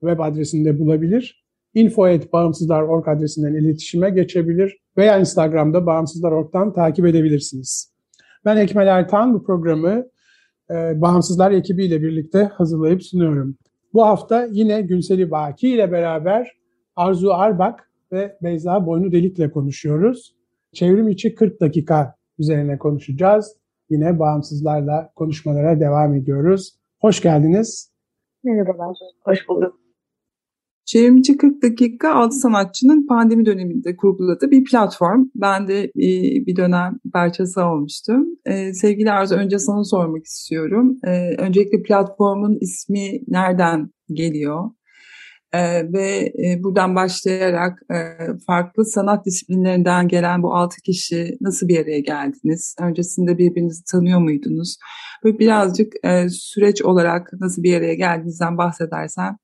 web 0.00 0.18
adresinde 0.20 0.78
bulabilir. 0.78 1.44
info.bağımsızlar.org 1.74 3.08
adresinden 3.08 3.54
iletişime 3.54 4.10
geçebilir 4.10 4.78
veya 4.96 5.18
Instagram'da 5.18 5.86
bağımsızlar.org'dan 5.86 6.72
takip 6.72 7.06
edebilirsiniz. 7.06 7.94
Ben 8.44 8.56
Ekmel 8.56 8.86
Ertan 8.86 9.34
bu 9.34 9.44
programı 9.44 10.06
e, 10.70 11.00
Bağımsızlar 11.00 11.52
ekibiyle 11.52 12.02
birlikte 12.02 12.44
hazırlayıp 12.44 13.02
sunuyorum. 13.02 13.56
Bu 13.94 14.06
hafta 14.06 14.44
yine 14.50 14.82
Günseli 14.82 15.30
Baki 15.30 15.68
ile 15.68 15.92
beraber 15.92 16.52
Arzu 16.96 17.30
Arbak 17.30 17.90
ve 18.12 18.36
Beyza 18.42 18.86
Boynu 18.86 19.12
Delik 19.12 19.38
ile 19.38 19.50
konuşuyoruz. 19.50 20.36
Çevrim 20.72 21.08
içi 21.08 21.34
40 21.34 21.60
dakika 21.60 22.14
üzerine 22.38 22.78
konuşacağız. 22.78 23.56
Yine 23.90 24.18
bağımsızlarla 24.18 25.12
konuşmalara 25.16 25.80
devam 25.80 26.14
ediyoruz. 26.14 26.78
Hoş 27.00 27.22
geldiniz. 27.22 27.92
Merhabalar. 28.44 28.96
Hoş 29.24 29.48
bulduk. 29.48 29.80
Çevrimiçi 30.90 31.36
40 31.36 31.62
dakika 31.62 32.14
6 32.14 32.36
sanatçının 32.36 33.06
pandemi 33.06 33.46
döneminde 33.46 33.96
kurguladığı 33.96 34.50
bir 34.50 34.64
platform. 34.64 35.24
Ben 35.34 35.68
de 35.68 35.84
e, 35.84 36.08
bir 36.46 36.56
dönem 36.56 36.98
parçası 37.12 37.64
olmuştum. 37.64 38.26
E, 38.46 38.74
sevgili 38.74 39.10
Arzu 39.12 39.34
önce 39.34 39.58
sana 39.58 39.84
sormak 39.84 40.24
istiyorum. 40.24 40.96
E, 41.04 41.34
öncelikle 41.38 41.82
platformun 41.82 42.58
ismi 42.60 43.20
nereden 43.28 43.90
geliyor? 44.12 44.70
ve 45.82 46.32
buradan 46.58 46.94
başlayarak 46.94 47.82
farklı 48.46 48.84
sanat 48.84 49.26
disiplinlerinden 49.26 50.08
gelen 50.08 50.42
bu 50.42 50.54
altı 50.54 50.80
kişi 50.80 51.36
nasıl 51.40 51.68
bir 51.68 51.78
araya 51.78 52.00
geldiniz? 52.00 52.76
Öncesinde 52.80 53.38
birbirinizi 53.38 53.84
tanıyor 53.84 54.20
muydunuz? 54.20 54.76
Böyle 55.24 55.38
birazcık 55.38 55.92
süreç 56.30 56.82
olarak 56.82 57.30
nasıl 57.40 57.62
bir 57.62 57.76
araya 57.76 57.94
geldiğinizden 57.94 58.58
bahsedersen. 58.58 59.36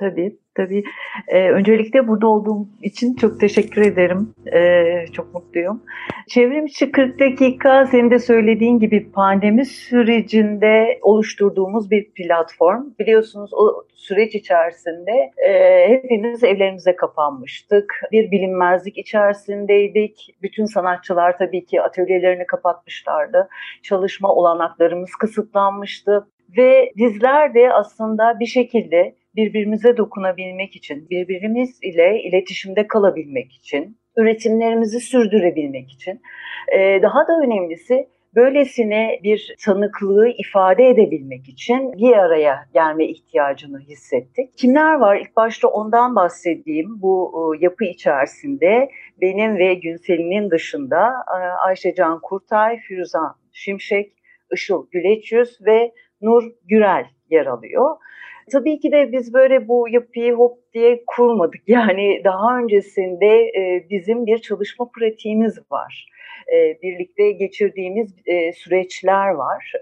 Tabii. 0.00 0.38
Tabii. 0.54 0.82
Ee, 1.28 1.50
öncelikle 1.50 2.08
burada 2.08 2.28
olduğum 2.28 2.68
için 2.82 3.14
çok 3.14 3.40
teşekkür 3.40 3.82
ederim. 3.82 4.34
Ee, 4.52 5.06
çok 5.12 5.34
mutluyum. 5.34 5.82
Çevrim 6.28 6.66
içi 6.66 6.92
40 6.92 7.20
dakika 7.20 7.86
senin 7.86 8.10
de 8.10 8.18
söylediğin 8.18 8.78
gibi 8.78 9.12
pandemi 9.12 9.64
sürecinde 9.64 10.98
oluşturduğumuz 11.02 11.90
bir 11.90 12.10
platform. 12.10 12.84
Biliyorsunuz 12.98 13.50
o 13.54 13.84
süreç 13.94 14.34
içerisinde 14.34 15.30
e, 15.48 15.88
hepimiz 15.88 16.44
evlerimize 16.44 16.96
kapanmıştık. 16.96 18.00
Bir 18.12 18.30
bilinmezlik 18.30 18.98
içerisindeydik. 18.98 20.36
Bütün 20.42 20.64
sanatçılar 20.64 21.38
tabii 21.38 21.64
ki 21.64 21.82
atölyelerini 21.82 22.46
kapatmışlardı. 22.46 23.48
Çalışma 23.82 24.34
olanaklarımız 24.34 25.10
kısıtlanmıştı. 25.10 26.26
Ve 26.56 26.92
bizler 26.96 27.54
de 27.54 27.72
aslında 27.72 28.40
bir 28.40 28.46
şekilde 28.46 29.14
birbirimize 29.36 29.96
dokunabilmek 29.96 30.76
için, 30.76 31.10
birbirimiz 31.10 31.78
ile 31.82 32.22
iletişimde 32.22 32.86
kalabilmek 32.86 33.52
için, 33.52 33.96
üretimlerimizi 34.16 35.00
sürdürebilmek 35.00 35.90
için, 35.90 36.20
e, 36.72 37.02
daha 37.02 37.28
da 37.28 37.40
önemlisi 37.44 38.08
böylesine 38.36 39.20
bir 39.22 39.56
tanıklığı 39.64 40.28
ifade 40.28 40.88
edebilmek 40.88 41.48
için 41.48 41.92
bir 41.92 42.12
araya 42.12 42.64
gelme 42.74 43.04
ihtiyacını 43.04 43.80
hissettik. 43.80 44.58
Kimler 44.58 44.94
var? 44.94 45.16
İlk 45.16 45.36
başta 45.36 45.68
ondan 45.68 46.16
bahsedeyim. 46.16 47.02
Bu 47.02 47.32
e, 47.34 47.64
yapı 47.64 47.84
içerisinde 47.84 48.90
benim 49.20 49.56
ve 49.56 49.74
Günsel'in 49.74 50.50
dışında 50.50 51.10
e, 51.28 51.38
Ayşecan 51.66 52.20
Kurtay, 52.22 52.78
Firuzan 52.78 53.34
Şimşek, 53.52 54.12
Işıl 54.52 54.86
Güleçyüz 54.90 55.58
ve 55.66 55.92
Nur 56.20 56.42
Gürel 56.64 57.06
yer 57.30 57.46
alıyor. 57.46 57.96
Tabii 58.52 58.80
ki 58.80 58.92
de 58.92 59.12
biz 59.12 59.34
böyle 59.34 59.68
bu 59.68 59.88
yapıyı 59.90 60.34
hop 60.34 60.58
diye 60.74 61.04
kurmadık. 61.06 61.60
Yani 61.66 62.20
daha 62.24 62.58
öncesinde 62.58 63.26
e, 63.26 63.86
bizim 63.90 64.26
bir 64.26 64.38
çalışma 64.38 64.90
pratiğimiz 64.98 65.58
var. 65.70 66.06
E, 66.54 66.82
birlikte 66.82 67.32
geçirdiğimiz 67.32 68.14
e, 68.26 68.52
süreçler 68.52 69.28
var. 69.30 69.72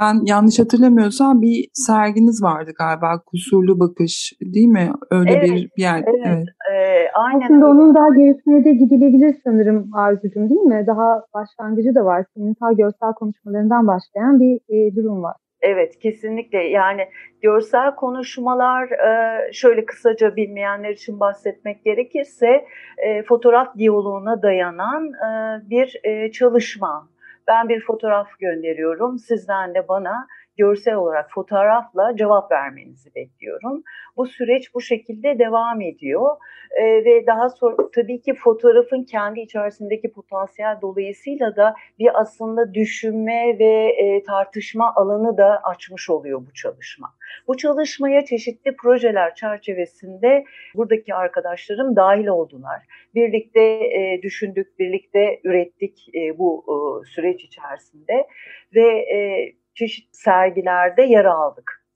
Ben 0.00 0.14
yanlış 0.24 0.58
hatırlamıyorsam 0.58 1.42
bir 1.42 1.68
serginiz 1.72 2.42
vardı 2.42 2.70
galiba. 2.78 3.22
Kusurlu 3.26 3.80
Bakış 3.80 4.32
değil 4.40 4.68
mi? 4.68 4.90
Öyle 5.10 5.32
evet, 5.32 5.50
bir 5.50 5.82
yer. 5.82 6.04
Evet. 6.06 6.26
evet. 6.26 6.46
E, 6.72 7.08
aynen 7.14 7.44
Aslında 7.44 7.66
onun 7.66 7.94
daha 7.94 8.08
gerisine 8.16 8.64
de 8.64 8.72
gidilebilir 8.72 9.36
sanırım 9.44 9.90
Arzucuğum 9.94 10.48
değil 10.48 10.60
mi? 10.60 10.84
Daha 10.86 11.22
başlangıcı 11.34 11.94
da 11.94 12.04
var. 12.04 12.24
Sininsel 12.34 12.74
görsel 12.76 13.12
konuşmalarından 13.12 13.86
başlayan 13.86 14.40
bir 14.40 14.96
durum 14.96 15.22
var. 15.22 15.36
Evet 15.62 15.98
kesinlikle 15.98 16.58
yani 16.58 17.08
görsel 17.42 17.94
konuşmalar 17.94 18.90
e, 18.90 19.52
şöyle 19.52 19.84
kısaca 19.86 20.36
bilmeyenler 20.36 20.90
için 20.90 21.20
bahsetmek 21.20 21.84
gerekirse 21.84 22.66
e, 22.98 23.22
fotoğraf 23.22 23.78
diyaloğuna 23.78 24.42
dayanan 24.42 25.12
e, 25.12 25.60
bir 25.70 26.00
çalışma. 26.30 27.08
Ben 27.48 27.68
bir 27.68 27.80
fotoğraf 27.80 28.38
gönderiyorum 28.38 29.18
sizden 29.18 29.74
de 29.74 29.88
bana 29.88 30.26
görsel 30.56 30.94
olarak 30.94 31.30
fotoğrafla 31.30 32.16
cevap 32.16 32.52
vermenizi 32.52 33.14
bekliyorum. 33.14 33.82
Bu 34.16 34.26
süreç 34.26 34.74
bu 34.74 34.80
şekilde 34.80 35.38
devam 35.38 35.80
ediyor 35.80 36.36
e, 36.76 37.04
ve 37.04 37.26
daha 37.26 37.48
sonra 37.48 37.76
tabii 37.94 38.20
ki 38.20 38.34
fotoğrafın 38.34 39.04
kendi 39.04 39.40
içerisindeki 39.40 40.12
potansiyel 40.12 40.78
dolayısıyla 40.82 41.56
da 41.56 41.74
bir 41.98 42.20
aslında 42.20 42.74
düşünme 42.74 43.58
ve 43.58 43.96
e, 43.98 44.22
tartışma 44.22 44.94
alanı 44.94 45.36
da 45.36 45.60
açmış 45.62 46.10
oluyor 46.10 46.40
bu 46.46 46.52
çalışma. 46.54 47.14
Bu 47.48 47.56
çalışmaya 47.56 48.24
çeşitli 48.24 48.76
projeler 48.76 49.34
çerçevesinde 49.34 50.44
buradaki 50.74 51.14
arkadaşlarım 51.14 51.96
dahil 51.96 52.26
oldular. 52.26 52.82
Birlikte 53.14 53.60
e, 53.60 54.22
düşündük, 54.22 54.78
birlikte 54.78 55.40
ürettik 55.44 56.08
e, 56.14 56.38
bu 56.38 56.64
e, 56.68 56.74
süreç 57.06 57.44
içerisinde 57.44 58.26
ve 58.74 58.88
e, 58.98 59.52
çeşitli 59.76 60.16
sergilerde 60.16 61.02
yer 61.02 61.24
aldık. 61.24 61.86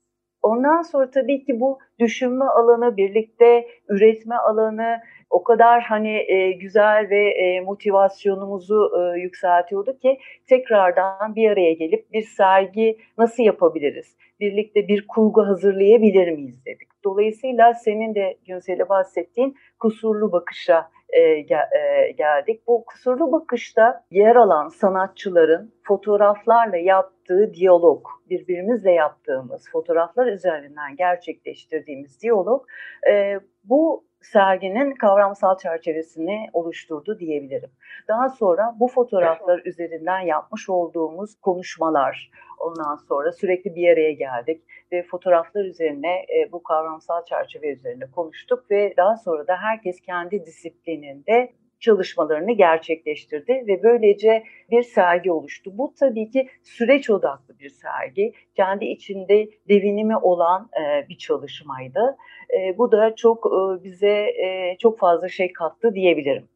Ondan 0.41 0.81
sonra 0.81 1.11
tabii 1.11 1.45
ki 1.45 1.59
bu 1.59 1.79
düşünme 1.99 2.45
alanı, 2.45 2.97
birlikte 2.97 3.67
üretme 3.89 4.35
alanı 4.35 5.01
o 5.29 5.43
kadar 5.43 5.81
hani 5.81 6.31
e, 6.31 6.51
güzel 6.51 7.09
ve 7.09 7.29
e, 7.29 7.61
motivasyonumuzu 7.61 8.91
e, 8.99 9.19
yükseltiyordu 9.19 9.97
ki 9.97 10.19
tekrardan 10.49 11.35
bir 11.35 11.49
araya 11.49 11.73
gelip 11.73 12.13
bir 12.13 12.21
sergi 12.21 12.97
nasıl 13.17 13.43
yapabiliriz? 13.43 14.15
Birlikte 14.39 14.87
bir 14.87 15.07
kurgu 15.07 15.47
hazırlayabilir 15.47 16.31
miyiz 16.31 16.65
dedik. 16.65 17.03
Dolayısıyla 17.03 17.73
senin 17.73 18.15
de 18.15 18.37
Günsel'e 18.47 18.89
bahsettiğin 18.89 19.55
kusurlu 19.79 20.31
bakışa 20.31 20.91
e, 21.11 21.21
e, 21.21 22.11
geldik. 22.11 22.67
Bu 22.67 22.85
kusurlu 22.85 23.31
bakışta 23.31 24.03
yer 24.11 24.35
alan 24.35 24.67
sanatçıların 24.67 25.73
fotoğraflarla 25.83 26.77
yaptığı 26.77 27.53
diyalog, 27.53 28.07
birbirimizle 28.29 28.91
yaptığımız 28.91 29.69
fotoğraflar 29.71 30.27
üzerinden 30.27 30.95
gerçekleştirdiğimiz 30.95 32.21
diyalog 32.21 32.65
e, 33.09 33.39
bu 33.63 34.05
serginin 34.21 34.95
kavramsal 34.95 35.57
çerçevesini 35.57 36.47
oluşturdu 36.53 37.19
diyebilirim. 37.19 37.69
Daha 38.07 38.29
sonra 38.29 38.75
bu 38.79 38.87
fotoğraflar 38.87 39.61
üzerinden 39.65 40.19
yapmış 40.19 40.69
olduğumuz 40.69 41.35
konuşmalar, 41.41 42.31
ondan 42.59 42.95
sonra 42.95 43.31
sürekli 43.31 43.75
bir 43.75 43.93
araya 43.93 44.11
geldik 44.11 44.63
ve 44.91 45.03
fotoğraflar 45.03 45.65
üzerine 45.65 46.13
e, 46.13 46.51
bu 46.51 46.63
kavramsal 46.63 47.25
çerçeve 47.25 47.73
üzerine 47.73 48.11
konuştuk 48.11 48.71
ve 48.71 48.93
daha 48.97 49.17
sonra 49.17 49.47
da 49.47 49.57
herkes 49.57 50.01
kendi 50.01 50.45
disiplininde 50.45 51.53
çalışmalarını 51.81 52.51
gerçekleştirdi 52.51 53.63
ve 53.67 53.83
böylece 53.83 54.43
bir 54.71 54.83
sergi 54.83 55.31
oluştu. 55.31 55.71
Bu 55.73 55.93
tabii 55.99 56.29
ki 56.29 56.47
süreç 56.63 57.09
odaklı 57.09 57.59
bir 57.59 57.69
sergi. 57.69 58.33
Kendi 58.55 58.85
içinde 58.85 59.49
devinimi 59.69 60.17
olan 60.17 60.69
e, 60.81 61.09
bir 61.09 61.17
çalışmaydı. 61.17 62.17
E, 62.49 62.77
bu 62.77 62.91
da 62.91 63.15
çok 63.15 63.45
e, 63.45 63.83
bize 63.83 64.25
e, 64.43 64.77
çok 64.79 64.99
fazla 64.99 65.29
şey 65.29 65.53
kattı 65.53 65.95
diyebilirim. 65.95 66.47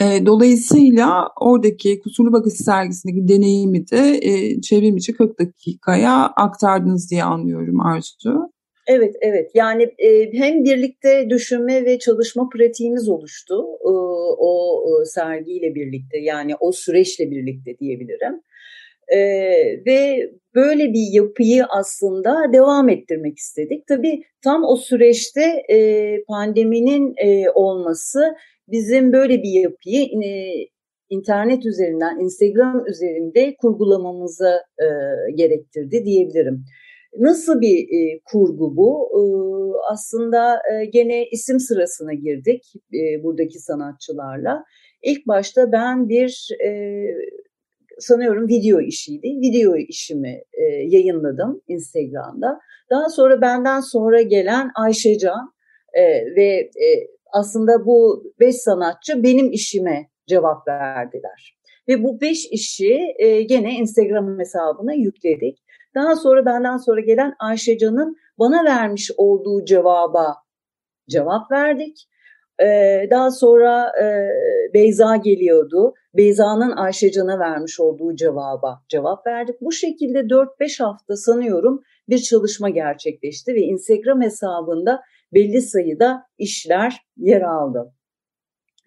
E, 0.00 0.26
dolayısıyla 0.26 1.28
oradaki 1.40 2.00
Kusurlu 2.00 2.32
Bakış 2.32 2.54
sergisindeki 2.54 3.28
deneyimi 3.28 3.90
de 3.90 4.18
e, 4.22 4.60
çevrimiçi 4.60 5.12
40 5.12 5.40
dakikaya 5.40 6.26
aktardınız 6.36 7.10
diye 7.10 7.24
anlıyorum 7.24 7.80
Arzu. 7.80 8.50
Evet, 8.90 9.14
evet. 9.20 9.50
Yani 9.54 9.82
e, 9.98 10.32
hem 10.32 10.64
birlikte 10.64 11.30
düşünme 11.30 11.84
ve 11.84 11.98
çalışma 11.98 12.48
pratiğimiz 12.52 13.08
oluştu 13.08 13.54
e, 13.84 13.90
o 14.38 14.84
e, 15.02 15.04
sergiyle 15.04 15.74
birlikte, 15.74 16.18
yani 16.18 16.52
o 16.60 16.72
süreçle 16.72 17.30
birlikte 17.30 17.78
diyebilirim. 17.78 18.42
E, 19.08 19.18
ve 19.86 20.30
böyle 20.54 20.92
bir 20.92 21.12
yapıyı 21.12 21.64
aslında 21.64 22.52
devam 22.52 22.88
ettirmek 22.88 23.38
istedik. 23.38 23.86
Tabii 23.86 24.22
tam 24.44 24.64
o 24.64 24.76
süreçte 24.76 25.62
e, 25.70 26.16
pandeminin 26.28 27.14
e, 27.16 27.50
olması 27.50 28.34
bizim 28.68 29.12
böyle 29.12 29.42
bir 29.42 29.60
yapıyı 29.60 30.02
e, 30.24 30.54
internet 31.10 31.66
üzerinden, 31.66 32.20
Instagram 32.20 32.86
üzerinde 32.86 33.56
kurgulamamızı 33.56 34.60
e, 34.78 34.86
gerektirdi 35.34 36.04
diyebilirim. 36.04 36.64
Nasıl 37.18 37.60
bir 37.60 37.78
e, 37.78 38.20
kurgu 38.24 38.76
bu? 38.76 39.10
E, 39.14 39.20
aslında 39.92 40.54
e, 40.72 40.84
gene 40.84 41.26
isim 41.26 41.60
sırasına 41.60 42.14
girdik 42.14 42.72
e, 42.94 43.22
buradaki 43.22 43.58
sanatçılarla. 43.58 44.64
İlk 45.02 45.26
başta 45.26 45.72
ben 45.72 46.08
bir 46.08 46.48
e, 46.64 46.70
sanıyorum 47.98 48.48
video 48.48 48.80
işiydi. 48.80 49.26
Video 49.26 49.76
işimi 49.76 50.42
e, 50.52 50.62
yayınladım 50.64 51.62
Instagram'da. 51.68 52.60
Daha 52.90 53.08
sonra 53.08 53.40
benden 53.40 53.80
sonra 53.80 54.22
gelen 54.22 54.70
Ayşecan 54.74 55.54
e, 55.92 56.02
ve 56.36 56.46
e, 56.60 56.88
aslında 57.32 57.86
bu 57.86 58.24
beş 58.40 58.56
sanatçı 58.56 59.22
benim 59.22 59.52
işime 59.52 60.08
cevap 60.26 60.68
verdiler. 60.68 61.58
Ve 61.88 62.02
bu 62.04 62.20
beş 62.20 62.46
işi 62.50 62.98
e, 63.18 63.42
gene 63.42 63.74
Instagram 63.74 64.38
hesabına 64.38 64.92
yükledik. 64.92 65.58
Daha 65.94 66.16
sonra 66.16 66.46
benden 66.46 66.76
sonra 66.76 67.00
gelen 67.00 67.34
Ayşecan'ın 67.38 68.16
bana 68.38 68.64
vermiş 68.64 69.10
olduğu 69.16 69.64
cevaba 69.64 70.36
cevap 71.08 71.52
verdik. 71.52 72.06
Ee, 72.62 73.08
daha 73.10 73.30
sonra 73.30 73.92
e, 74.02 74.28
Beyza 74.74 75.16
geliyordu. 75.16 75.94
Beyza'nın 76.14 76.76
Ayşecan'a 76.76 77.38
vermiş 77.38 77.80
olduğu 77.80 78.14
cevaba 78.14 78.82
cevap 78.88 79.26
verdik. 79.26 79.60
Bu 79.60 79.72
şekilde 79.72 80.18
4-5 80.18 80.82
hafta 80.82 81.16
sanıyorum 81.16 81.80
bir 82.08 82.18
çalışma 82.18 82.70
gerçekleşti 82.70 83.54
ve 83.54 83.60
Instagram 83.60 84.22
hesabında 84.22 85.02
belli 85.34 85.62
sayıda 85.62 86.22
işler 86.38 86.96
yer 87.16 87.40
aldı. 87.40 87.92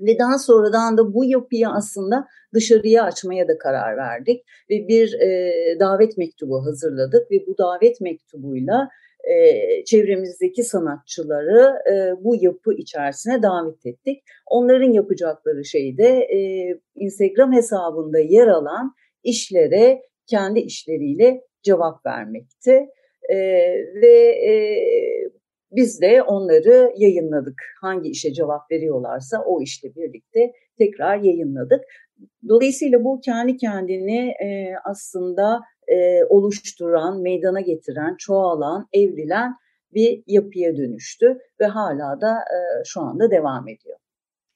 Ve 0.01 0.19
daha 0.19 0.39
sonradan 0.39 0.97
da 0.97 1.13
bu 1.13 1.25
yapıyı 1.25 1.69
aslında 1.69 2.27
dışarıya 2.53 3.03
açmaya 3.03 3.47
da 3.47 3.57
karar 3.57 3.97
verdik 3.97 4.43
ve 4.69 4.87
bir 4.87 5.13
e, 5.13 5.51
davet 5.79 6.17
mektubu 6.17 6.65
hazırladık 6.65 7.31
ve 7.31 7.47
bu 7.47 7.57
davet 7.57 8.01
mektubuyla 8.01 8.89
e, 9.23 9.85
çevremizdeki 9.85 10.63
sanatçıları 10.63 11.73
e, 11.91 12.23
bu 12.23 12.35
yapı 12.35 12.73
içerisine 12.73 13.41
davet 13.41 13.85
ettik. 13.85 14.23
Onların 14.47 14.91
yapacakları 14.91 15.65
şey 15.65 15.97
de 15.97 16.07
e, 16.07 16.39
Instagram 16.95 17.53
hesabında 17.53 18.19
yer 18.19 18.47
alan 18.47 18.93
işlere 19.23 20.01
kendi 20.27 20.59
işleriyle 20.59 21.41
cevap 21.63 22.05
vermekti. 22.05 22.85
E, 23.29 23.37
ve 24.01 24.15
e, 24.47 24.53
biz 25.75 26.01
de 26.01 26.21
onları 26.23 26.93
yayınladık. 26.97 27.61
Hangi 27.81 28.09
işe 28.09 28.33
cevap 28.33 28.71
veriyorlarsa 28.71 29.43
o 29.45 29.61
işle 29.61 29.95
birlikte 29.95 30.51
tekrar 30.77 31.17
yayınladık. 31.17 31.81
Dolayısıyla 32.49 33.03
bu 33.03 33.19
kendi 33.25 33.57
kendini 33.57 34.29
e, 34.29 34.73
aslında 34.85 35.61
e, 35.87 36.23
oluşturan, 36.29 37.21
meydana 37.21 37.61
getiren, 37.61 38.15
çoğalan, 38.19 38.87
evrilen 38.93 39.53
bir 39.93 40.23
yapıya 40.27 40.77
dönüştü 40.77 41.37
ve 41.61 41.65
hala 41.65 42.21
da 42.21 42.31
e, 42.31 42.57
şu 42.85 43.01
anda 43.01 43.31
devam 43.31 43.67
ediyor. 43.67 43.97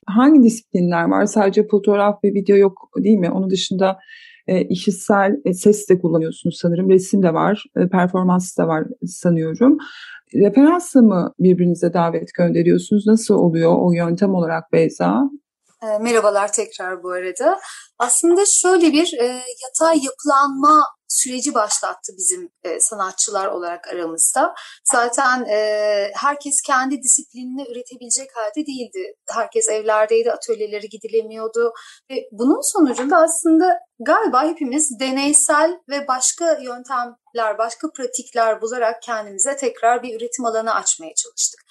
Hangi 0.05 0.43
disiplinler 0.43 1.03
var? 1.03 1.25
Sadece 1.25 1.67
fotoğraf 1.67 2.23
ve 2.23 2.33
video 2.33 2.57
yok 2.57 2.89
değil 2.97 3.17
mi? 3.17 3.31
Onun 3.31 3.49
dışında 3.49 3.97
e, 4.47 4.61
işitsel 4.61 5.41
e, 5.45 5.53
ses 5.53 5.89
de 5.89 5.99
kullanıyorsunuz 5.99 6.57
sanırım. 6.61 6.89
Resim 6.89 7.23
de 7.23 7.33
var, 7.33 7.63
e, 7.77 7.87
performans 7.89 8.57
da 8.57 8.67
var 8.67 8.83
sanıyorum. 9.05 9.77
Referansla 10.33 11.01
mı 11.01 11.33
birbirinize 11.39 11.94
davet 11.94 12.33
gönderiyorsunuz? 12.33 13.07
Nasıl 13.07 13.35
oluyor 13.35 13.75
o 13.79 13.91
yöntem 13.91 14.35
olarak 14.35 14.71
Beyza? 14.71 15.21
E, 15.83 15.97
merhabalar 15.97 16.51
tekrar 16.51 17.03
bu 17.03 17.12
arada. 17.12 17.59
Aslında 18.00 18.41
şöyle 18.45 18.94
bir 18.94 19.13
e, 19.21 19.25
yatay 19.63 19.97
yapılanma 20.06 20.83
süreci 21.07 21.54
başlattı 21.54 22.13
bizim 22.18 22.50
e, 22.63 22.80
sanatçılar 22.80 23.48
olarak 23.48 23.88
aramızda. 23.88 24.54
Zaten 24.83 25.45
e, 25.45 26.12
herkes 26.15 26.62
kendi 26.65 27.01
disiplinini 27.01 27.71
üretebilecek 27.71 28.30
halde 28.36 28.65
değildi. 28.65 29.15
Herkes 29.30 29.69
evlerdeydi, 29.69 30.31
atölyeleri 30.31 30.89
gidilemiyordu 30.89 31.74
ve 32.12 32.15
bunun 32.31 32.74
sonucunda 32.74 33.18
aslında 33.18 33.80
galiba 34.00 34.44
hepimiz 34.44 35.00
deneysel 35.00 35.80
ve 35.89 36.07
başka 36.07 36.51
yöntemler, 36.51 37.57
başka 37.57 37.92
pratikler 37.92 38.62
bularak 38.62 39.01
kendimize 39.01 39.56
tekrar 39.56 40.04
bir 40.04 40.15
üretim 40.15 40.45
alanı 40.45 40.74
açmaya 40.74 41.13
çalıştık. 41.13 41.62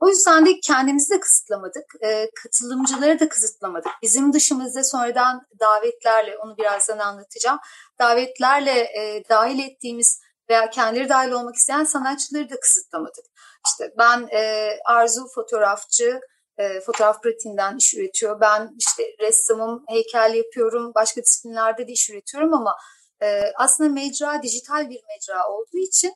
O 0.00 0.08
yüzden 0.08 0.46
de 0.46 0.60
kendimizi 0.60 1.14
de 1.14 1.20
kısıtlamadık, 1.20 1.84
e, 2.00 2.30
katılımcıları 2.42 3.20
da 3.20 3.28
kısıtlamadık. 3.28 3.92
Bizim 4.02 4.32
dışımızda 4.32 4.84
sonradan 4.84 5.42
davetlerle, 5.60 6.38
onu 6.38 6.56
birazdan 6.56 6.98
anlatacağım, 6.98 7.58
davetlerle 7.98 8.80
e, 8.80 9.22
dahil 9.28 9.58
ettiğimiz 9.58 10.20
veya 10.50 10.70
kendileri 10.70 11.08
dahil 11.08 11.30
olmak 11.30 11.54
isteyen 11.54 11.84
sanatçıları 11.84 12.50
da 12.50 12.60
kısıtlamadık. 12.60 13.24
İşte 13.66 13.94
ben 13.98 14.28
e, 14.32 14.70
Arzu 14.84 15.28
fotoğrafçı, 15.34 16.20
e, 16.58 16.80
fotoğraf 16.80 17.22
pratiğinden 17.22 17.76
iş 17.76 17.94
üretiyor. 17.94 18.40
Ben 18.40 18.70
işte 18.78 19.02
ressamım, 19.20 19.84
heykel 19.88 20.34
yapıyorum, 20.34 20.92
başka 20.94 21.22
disiplinlerde 21.22 21.88
de 21.88 21.92
iş 21.92 22.10
üretiyorum 22.10 22.54
ama 22.54 22.76
e, 23.22 23.42
aslında 23.56 23.90
mecra 23.90 24.42
dijital 24.42 24.90
bir 24.90 25.00
mecra 25.08 25.48
olduğu 25.48 25.78
için 25.78 26.14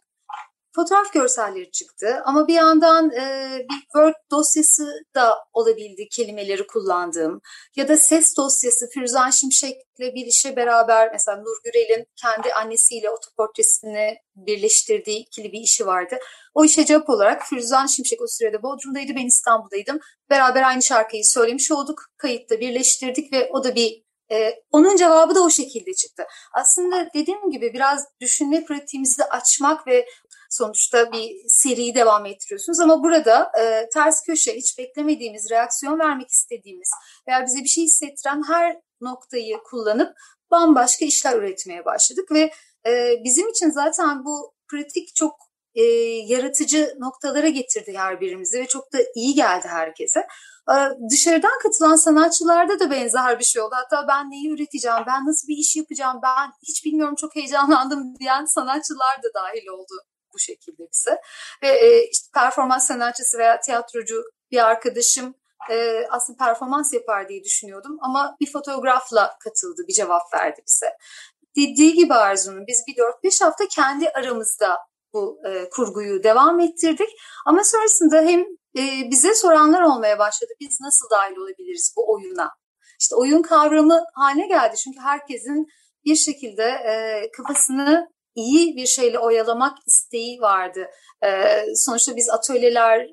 fotoğraf 0.75 1.13
görselleri 1.13 1.71
çıktı. 1.71 2.23
Ama 2.25 2.49
bir 2.49 2.55
yandan 2.55 3.11
e, 3.11 3.59
bir 3.71 3.81
Word 3.81 4.15
dosyası 4.31 5.05
da 5.15 5.39
olabildi 5.53 6.09
kelimeleri 6.09 6.67
kullandığım. 6.67 7.41
Ya 7.77 7.89
da 7.89 7.97
ses 7.97 8.37
dosyası 8.37 8.89
Firuzan 8.95 9.31
Şimşek'le 9.31 10.01
bir 10.01 10.27
işe 10.27 10.57
beraber 10.57 11.13
mesela 11.13 11.37
Nur 11.37 11.57
Gürel'in 11.65 12.07
kendi 12.17 12.55
annesiyle 12.55 13.11
otoportresini 13.11 14.19
birleştirdiği 14.37 15.19
ikili 15.19 15.53
bir 15.53 15.61
işi 15.61 15.87
vardı. 15.87 16.19
O 16.55 16.65
işe 16.65 16.87
cevap 16.87 17.11
olarak 17.11 17.43
Firuzan 17.47 17.87
Şimşek 17.87 18.23
o 18.23 18.27
sırada 18.27 18.63
Bodrum'daydı, 18.63 19.13
ben 19.17 19.27
İstanbul'daydım. 19.27 19.99
Beraber 20.31 20.63
aynı 20.63 20.83
şarkıyı 20.83 21.25
söylemiş 21.25 21.71
olduk, 21.71 22.03
kayıtta 22.17 22.61
birleştirdik 22.61 23.33
ve 23.33 23.51
o 23.53 23.65
da 23.65 23.75
bir 23.75 24.11
ee, 24.33 24.63
onun 24.73 24.97
cevabı 24.97 25.35
da 25.35 25.43
o 25.43 25.51
şekilde 25.51 25.95
çıktı. 25.95 26.23
Aslında 26.53 27.09
dediğim 27.15 27.51
gibi 27.51 27.73
biraz 27.73 28.05
düşünme 28.21 28.65
pratiğimizi 28.65 29.25
açmak 29.25 29.87
ve 29.87 30.07
sonuçta 30.51 31.13
bir 31.13 31.37
seriyi 31.47 31.95
devam 31.95 32.27
ettiriyorsunuz. 32.27 32.81
Ama 32.81 33.03
burada 33.03 33.53
e, 33.61 33.89
ters 33.95 34.23
köşe, 34.23 34.57
hiç 34.57 34.79
beklemediğimiz, 34.79 35.51
reaksiyon 35.51 35.99
vermek 35.99 36.29
istediğimiz 36.31 36.91
veya 37.29 37.47
bize 37.47 37.59
bir 37.65 37.69
şey 37.69 37.85
hissettiren 37.85 38.43
her 38.49 38.81
noktayı 39.01 39.59
kullanıp 39.65 40.15
bambaşka 40.51 41.05
işler 41.05 41.37
üretmeye 41.37 41.85
başladık 41.85 42.33
ve 42.33 42.51
e, 42.87 43.17
bizim 43.25 43.49
için 43.49 43.71
zaten 43.71 44.25
bu 44.25 44.55
pratik 44.71 45.15
çok 45.15 45.35
e, 45.75 45.83
yaratıcı 46.27 46.95
noktalara 46.99 47.49
getirdi 47.49 47.93
her 47.97 48.21
birimizi 48.21 48.61
ve 48.61 48.67
çok 48.67 48.93
da 48.93 48.99
iyi 49.15 49.35
geldi 49.35 49.69
herkese. 49.69 50.21
E, 50.71 50.75
dışarıdan 51.11 51.59
katılan 51.63 51.97
sanatçılarda 51.97 52.81
da 52.81 52.91
benzer 52.91 53.39
bir 53.39 53.45
şey 53.45 53.63
oldu. 53.63 53.75
Hatta 53.75 54.09
ben 54.09 54.31
neyi 54.31 54.51
üreteceğim, 54.51 54.99
ben 55.07 55.27
nasıl 55.27 55.49
bir 55.49 55.57
iş 55.57 55.77
yapacağım, 55.77 56.21
ben 56.23 56.51
hiç 56.63 56.85
bilmiyorum 56.85 57.15
çok 57.15 57.37
heyecanlandım 57.37 58.19
diyen 58.21 58.45
sanatçılar 58.45 59.23
da 59.23 59.29
dahil 59.35 59.67
oldu 59.69 60.10
bu 60.35 60.39
şekilde 60.39 60.83
bize. 60.93 61.21
Ve 61.63 61.69
e, 61.69 62.09
işte 62.09 62.29
performans 62.35 62.87
sanatçısı 62.87 63.39
veya 63.39 63.61
tiyatrocu 63.61 64.25
bir 64.51 64.67
arkadaşım 64.67 65.35
e, 65.71 66.07
aslında 66.11 66.45
performans 66.45 66.93
yapar 66.93 67.29
diye 67.29 67.45
düşünüyordum 67.45 67.99
ama 68.01 68.37
bir 68.41 68.53
fotoğrafla 68.53 69.39
katıldı, 69.41 69.83
bir 69.89 69.93
cevap 69.93 70.35
verdi 70.35 70.63
bize. 70.67 70.87
Dediği 71.57 71.95
gibi 71.95 72.15
Arzu'nun 72.15 72.67
biz 72.67 72.85
bir 72.89 72.95
4-5 72.95 73.45
hafta 73.45 73.69
kendi 73.69 74.11
aramızda 74.11 74.79
bu 75.13 75.41
e, 75.47 75.69
kurguyu 75.71 76.23
devam 76.23 76.61
ettirdik. 76.61 77.09
Ama 77.47 77.65
sonrasında 77.65 78.21
hem 78.21 78.41
e, 78.79 79.11
bize 79.11 79.35
soranlar 79.35 79.83
olmaya 79.83 80.19
başladı. 80.19 80.53
Biz 80.61 80.81
nasıl 80.81 81.11
dahil 81.11 81.37
olabiliriz 81.37 81.95
bu 81.97 82.13
oyuna? 82.13 82.51
İşte 83.01 83.17
oyun 83.17 83.43
kavramı 83.43 84.05
haline 84.15 84.47
geldi. 84.47 84.77
Çünkü 84.77 85.01
herkesin 85.01 85.67
bir 86.05 86.17
şekilde 86.17 86.63
e, 86.65 87.31
kafasını 87.37 88.11
iyi 88.41 88.77
bir 88.77 88.87
şeyle 88.87 89.19
oyalamak 89.19 89.79
isteği 89.87 90.41
vardı. 90.41 90.91
Ee, 91.25 91.65
sonuçta 91.75 92.17
biz 92.17 92.31
atölyeler 92.31 93.09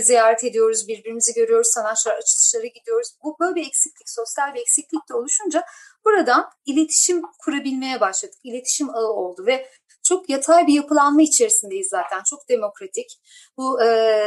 ziyaret 0.00 0.44
ediyoruz, 0.44 0.88
birbirimizi 0.88 1.34
görüyoruz, 1.34 1.68
sanatçılar 1.74 2.14
açılışlara 2.14 2.66
gidiyoruz. 2.66 3.08
Bu 3.24 3.36
böyle 3.40 3.54
bir 3.54 3.66
eksiklik, 3.66 4.10
sosyal 4.10 4.54
bir 4.54 4.60
eksiklik 4.60 5.08
de 5.08 5.14
oluşunca 5.14 5.64
buradan 6.04 6.50
iletişim 6.66 7.22
kurabilmeye 7.38 8.00
başladık. 8.00 8.38
İletişim 8.44 8.90
ağı 8.90 9.12
oldu 9.12 9.46
ve 9.46 9.68
çok 10.08 10.30
yatay 10.30 10.66
bir 10.66 10.72
yapılanma 10.72 11.22
içerisindeyiz 11.22 11.88
zaten. 11.90 12.22
Çok 12.30 12.48
demokratik. 12.48 13.20
Bu 13.56 13.82
e, 13.82 14.26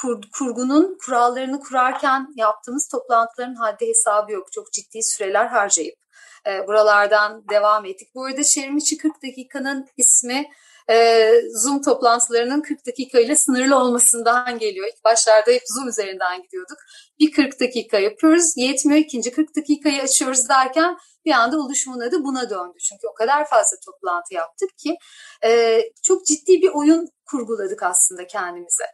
kur, 0.00 0.20
kurgunun 0.38 0.98
kurallarını 1.06 1.60
kurarken 1.60 2.26
yaptığımız 2.36 2.88
toplantıların 2.88 3.54
haddi 3.54 3.88
hesabı 3.88 4.32
yok. 4.32 4.52
Çok 4.52 4.72
ciddi 4.72 5.02
süreler 5.02 5.46
harcayıp 5.46 5.99
e, 6.46 6.66
buralardan 6.66 7.44
devam 7.50 7.84
ettik. 7.84 8.08
Bu 8.14 8.24
arada 8.24 8.44
Şerimiçi 8.44 8.98
40 8.98 9.12
dakikanın 9.22 9.88
ismi 9.96 10.50
e, 10.90 11.32
Zoom 11.54 11.82
toplantılarının 11.82 12.60
40 12.60 12.86
dakikayla 12.86 13.36
sınırlı 13.36 13.78
olmasından 13.78 14.58
geliyor. 14.58 14.86
İlk 14.86 15.04
başlarda 15.04 15.50
hep 15.50 15.62
Zoom 15.66 15.88
üzerinden 15.88 16.42
gidiyorduk. 16.42 16.78
Bir 17.20 17.32
40 17.32 17.60
dakika 17.60 17.98
yapıyoruz, 17.98 18.52
yetmiyor. 18.56 19.00
ikinci 19.00 19.32
40 19.32 19.56
dakikayı 19.56 20.02
açıyoruz 20.02 20.48
derken 20.48 20.96
bir 21.24 21.30
anda 21.30 21.58
oluşumun 21.58 22.00
adı 22.00 22.24
buna 22.24 22.50
döndü. 22.50 22.78
Çünkü 22.78 23.06
o 23.06 23.14
kadar 23.14 23.48
fazla 23.48 23.76
toplantı 23.86 24.34
yaptık 24.34 24.70
ki 24.78 24.96
e, 25.44 25.80
çok 26.02 26.26
ciddi 26.26 26.62
bir 26.62 26.68
oyun 26.68 27.08
kurguladık 27.30 27.82
aslında 27.82 28.26
kendimize. 28.26 28.84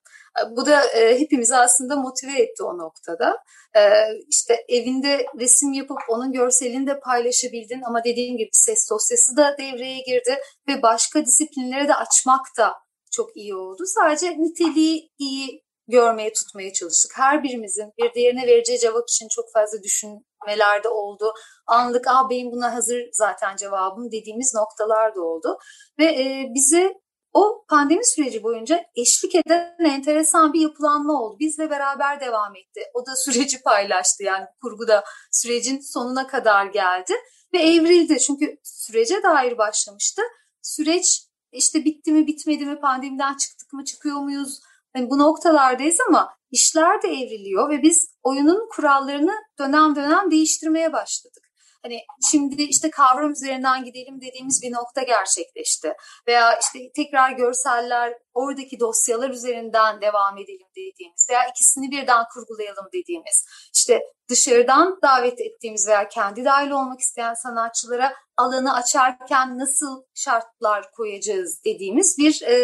Bu 0.50 0.66
da 0.66 0.85
e, 0.85 1.21
hepimizi 1.21 1.57
aslında 1.57 1.97
motive 1.97 2.43
etti 2.43 2.62
o 2.62 2.78
noktada. 2.78 3.37
E, 3.76 3.81
işte 4.28 4.64
evinde 4.69 5.26
resim 5.40 5.73
yapıp 5.73 5.99
onun 6.09 6.33
görselini 6.33 6.87
de 6.87 7.00
paylaşabildin 7.00 7.83
ama 7.83 8.05
dediğim 8.05 8.37
gibi 8.37 8.49
ses 8.52 8.90
dosyası 8.90 9.37
da 9.37 9.57
devreye 9.59 9.99
girdi 9.99 10.38
ve 10.69 10.83
başka 10.83 11.26
disiplinlere 11.26 11.88
de 11.88 11.95
açmak 11.95 12.47
da 12.59 12.75
çok 13.12 13.37
iyi 13.37 13.55
oldu. 13.55 13.83
Sadece 13.87 14.31
niteliği 14.31 15.11
iyi 15.19 15.66
görmeye 15.88 16.33
tutmaya 16.33 16.73
çalıştık. 16.73 17.12
Her 17.19 17.43
birimizin 17.43 17.93
bir 17.99 18.14
diğerine 18.14 18.47
vereceği 18.47 18.78
cevap 18.78 19.05
için 19.09 19.28
çok 19.28 19.52
fazla 19.52 19.78
düşünmelerde 19.83 20.88
oldu. 20.88 21.33
Anlık 21.66 22.07
ah 22.09 22.31
benim 22.31 22.52
buna 22.52 22.75
hazır 22.75 23.02
zaten 23.12 23.57
cevabım 23.57 24.12
dediğimiz 24.12 24.55
noktalar 24.55 25.14
da 25.14 25.21
oldu. 25.23 25.59
Ve 25.99 26.05
e, 26.05 26.47
bize 26.55 26.95
o 27.37 27.64
pandemi 27.69 28.07
süreci 28.07 28.43
boyunca 28.43 28.85
eşlik 28.95 29.35
eden 29.35 29.76
enteresan 29.78 30.52
bir 30.52 30.61
yapılanma 30.61 31.23
oldu. 31.23 31.37
Bizle 31.38 31.71
beraber 31.71 32.21
devam 32.21 32.57
etti. 32.57 32.81
O 32.95 33.07
da 33.07 33.16
süreci 33.16 33.62
paylaştı 33.62 34.23
yani 34.23 34.47
kurguda 34.62 35.05
sürecin 35.31 35.81
sonuna 35.81 36.26
kadar 36.26 36.66
geldi 36.66 37.12
ve 37.55 37.59
evrildi. 37.59 38.19
Çünkü 38.19 38.59
sürece 38.62 39.23
dair 39.23 39.59
başlamıştı. 39.59 40.23
Süreç 40.62 41.26
işte 41.52 41.85
bitti 41.85 42.12
mi 42.12 42.26
bitmedi 42.26 42.66
mi 42.66 42.81
pandemiden 42.81 43.37
çıktık 43.37 43.73
mı 43.73 43.85
çıkıyor 43.85 44.16
muyuz? 44.16 44.61
Yani 44.97 45.11
bu 45.11 45.19
noktalardayız 45.19 45.97
ama 46.09 46.37
işler 46.50 47.02
de 47.02 47.09
evriliyor 47.09 47.71
ve 47.71 47.83
biz 47.83 48.11
oyunun 48.23 48.69
kurallarını 48.69 49.35
dönem 49.59 49.97
dönem 49.97 50.31
değiştirmeye 50.31 50.93
başladık. 50.93 51.46
Hani 51.87 52.00
şimdi 52.31 52.62
işte 52.62 52.90
kavram 52.90 53.31
üzerinden 53.31 53.85
gidelim 53.85 54.21
dediğimiz 54.21 54.62
bir 54.62 54.73
nokta 54.73 55.02
gerçekleşti. 55.02 55.93
Veya 56.28 56.59
işte 56.59 56.78
tekrar 56.97 57.33
görseller, 57.33 58.14
oradaki 58.35 58.81
dosyalar 58.81 59.31
üzerinden 59.31 60.00
devam 60.00 60.38
edelim 60.38 60.66
dediğimiz 60.76 61.26
veya 61.31 61.49
ikisini 61.49 61.90
birden 61.90 62.25
kurgulayalım 62.35 62.87
dediğimiz. 62.93 63.47
İşte 63.75 64.00
dışarıdan 64.31 64.99
davet 65.02 65.40
ettiğimiz 65.40 65.88
veya 65.88 66.09
kendi 66.09 66.45
dahil 66.45 66.71
olmak 66.71 67.00
isteyen 67.00 67.35
sanatçılara 67.35 68.14
alanı 68.37 68.75
açarken 68.75 69.59
nasıl 69.59 70.02
şartlar 70.14 70.90
koyacağız 70.93 71.61
dediğimiz 71.64 72.16
bir 72.19 72.43
e, 72.43 72.57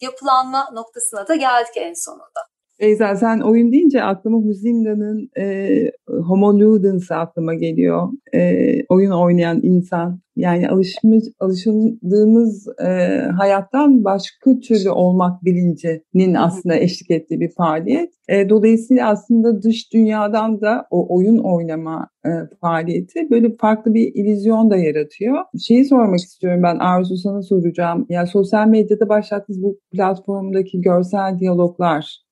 yapılanma 0.00 0.70
noktasına 0.72 1.28
da 1.28 1.34
geldik 1.34 1.76
en 1.76 2.04
sonunda. 2.04 2.53
Beyza 2.80 3.16
sen 3.16 3.40
oyun 3.40 3.72
deyince 3.72 4.02
aklıma 4.02 4.38
Huzinga'nın 4.38 5.30
e, 5.38 5.68
Homo 6.08 6.58
Ludens 6.58 7.10
aklıma 7.10 7.54
geliyor. 7.54 8.08
E, 8.34 8.64
oyun 8.88 9.10
oynayan 9.10 9.60
insan. 9.62 10.20
Yani 10.36 10.68
alışmış, 10.68 11.24
alışıldığımız 11.40 12.68
e, 12.78 13.18
hayattan 13.38 14.04
başka 14.04 14.60
türlü 14.60 14.90
olmak 14.90 15.44
bilincinin 15.44 16.34
aslında 16.34 16.76
eşlik 16.76 17.10
ettiği 17.10 17.40
bir 17.40 17.50
faaliyet. 17.50 18.10
E, 18.28 18.48
dolayısıyla 18.48 19.08
aslında 19.08 19.62
dış 19.62 19.92
dünyadan 19.92 20.60
da 20.60 20.86
o 20.90 21.16
oyun 21.16 21.38
oynama 21.38 22.08
e, 22.26 22.30
faaliyeti 22.60 23.30
böyle 23.30 23.56
farklı 23.56 23.94
bir 23.94 24.14
illüzyon 24.14 24.70
da 24.70 24.76
yaratıyor. 24.76 25.38
Şeyi 25.66 25.84
sormak 25.84 26.18
istiyorum 26.18 26.62
ben 26.62 26.78
Arzu 26.78 27.16
sana 27.16 27.42
soracağım. 27.42 28.06
Yani 28.08 28.26
sosyal 28.26 28.66
medyada 28.68 29.08
başlattığınız 29.08 29.62
bu 29.62 29.78
platformdaki 29.92 30.80
görsel 30.80 31.38
diyaloglar 31.38 32.23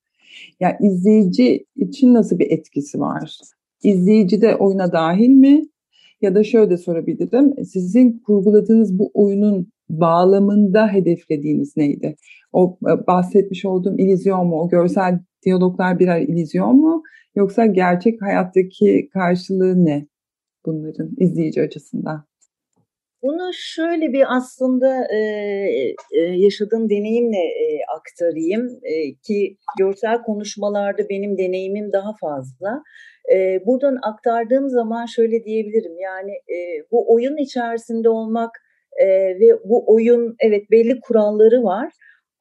yani 0.60 0.76
izleyici 0.80 1.66
için 1.76 2.14
nasıl 2.14 2.38
bir 2.38 2.50
etkisi 2.50 3.00
var? 3.00 3.38
İzleyici 3.82 4.40
de 4.40 4.56
oyuna 4.56 4.92
dahil 4.92 5.28
mi? 5.28 5.62
Ya 6.20 6.34
da 6.34 6.44
şöyle 6.44 6.76
sorabilirim. 6.76 7.64
Sizin 7.64 8.18
kurguladığınız 8.18 8.98
bu 8.98 9.10
oyunun 9.14 9.72
bağlamında 9.90 10.88
hedeflediğiniz 10.88 11.76
neydi? 11.76 12.16
O 12.52 12.78
e, 12.82 13.06
bahsetmiş 13.06 13.64
olduğum 13.64 13.98
ilizyon 13.98 14.46
mu? 14.46 14.60
O 14.60 14.68
görsel 14.68 15.20
diyaloglar 15.44 15.98
birer 15.98 16.20
ilizyon 16.20 16.76
mu? 16.76 17.02
Yoksa 17.34 17.66
gerçek 17.66 18.22
hayattaki 18.22 19.08
karşılığı 19.12 19.84
ne 19.84 20.06
bunların 20.66 21.10
izleyici 21.18 21.62
açısından? 21.62 22.24
Bunu 23.22 23.50
şöyle 23.54 24.12
bir 24.12 24.36
aslında 24.36 25.06
e, 25.14 25.18
yaşadığım 26.20 26.90
deneyimle 26.90 27.38
e, 27.38 27.84
aktarayım 27.96 28.80
e, 28.82 29.14
ki 29.14 29.56
görsel 29.78 30.22
konuşmalarda 30.22 31.08
benim 31.08 31.38
deneyimim 31.38 31.92
daha 31.92 32.12
fazla. 32.20 32.82
E, 33.32 33.66
buradan 33.66 33.98
aktardığım 34.02 34.68
zaman 34.68 35.06
şöyle 35.06 35.44
diyebilirim 35.44 35.98
yani 35.98 36.32
e, 36.32 36.86
bu 36.90 37.14
oyun 37.14 37.36
içerisinde 37.36 38.08
olmak 38.08 38.50
e, 38.96 39.06
ve 39.40 39.58
bu 39.64 39.94
oyun 39.94 40.36
evet 40.40 40.70
belli 40.70 41.00
kuralları 41.00 41.62
var 41.62 41.92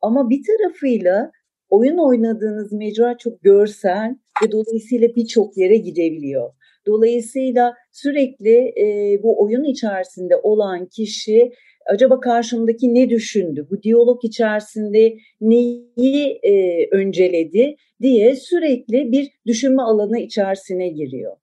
ama 0.01 0.29
bir 0.29 0.41
tarafıyla 0.47 1.31
oyun 1.69 1.97
oynadığınız 1.97 2.73
mecra 2.73 3.17
çok 3.17 3.41
görsel 3.41 4.15
ve 4.43 4.51
dolayısıyla 4.51 5.07
birçok 5.15 5.57
yere 5.57 5.77
gidebiliyor. 5.77 6.49
Dolayısıyla 6.87 7.73
sürekli 7.91 8.73
e, 8.79 9.19
bu 9.23 9.43
oyun 9.43 9.63
içerisinde 9.63 10.35
olan 10.35 10.85
kişi 10.85 11.51
acaba 11.85 12.19
karşımdaki 12.19 12.93
ne 12.93 13.09
düşündü, 13.09 13.67
bu 13.71 13.83
diyalog 13.83 14.25
içerisinde 14.25 15.17
neyi 15.41 16.39
e, 16.43 16.87
önceledi 16.91 17.75
diye 18.01 18.35
sürekli 18.35 19.11
bir 19.11 19.31
düşünme 19.45 19.81
alanı 19.81 20.19
içerisine 20.19 20.89
giriyor. 20.89 21.37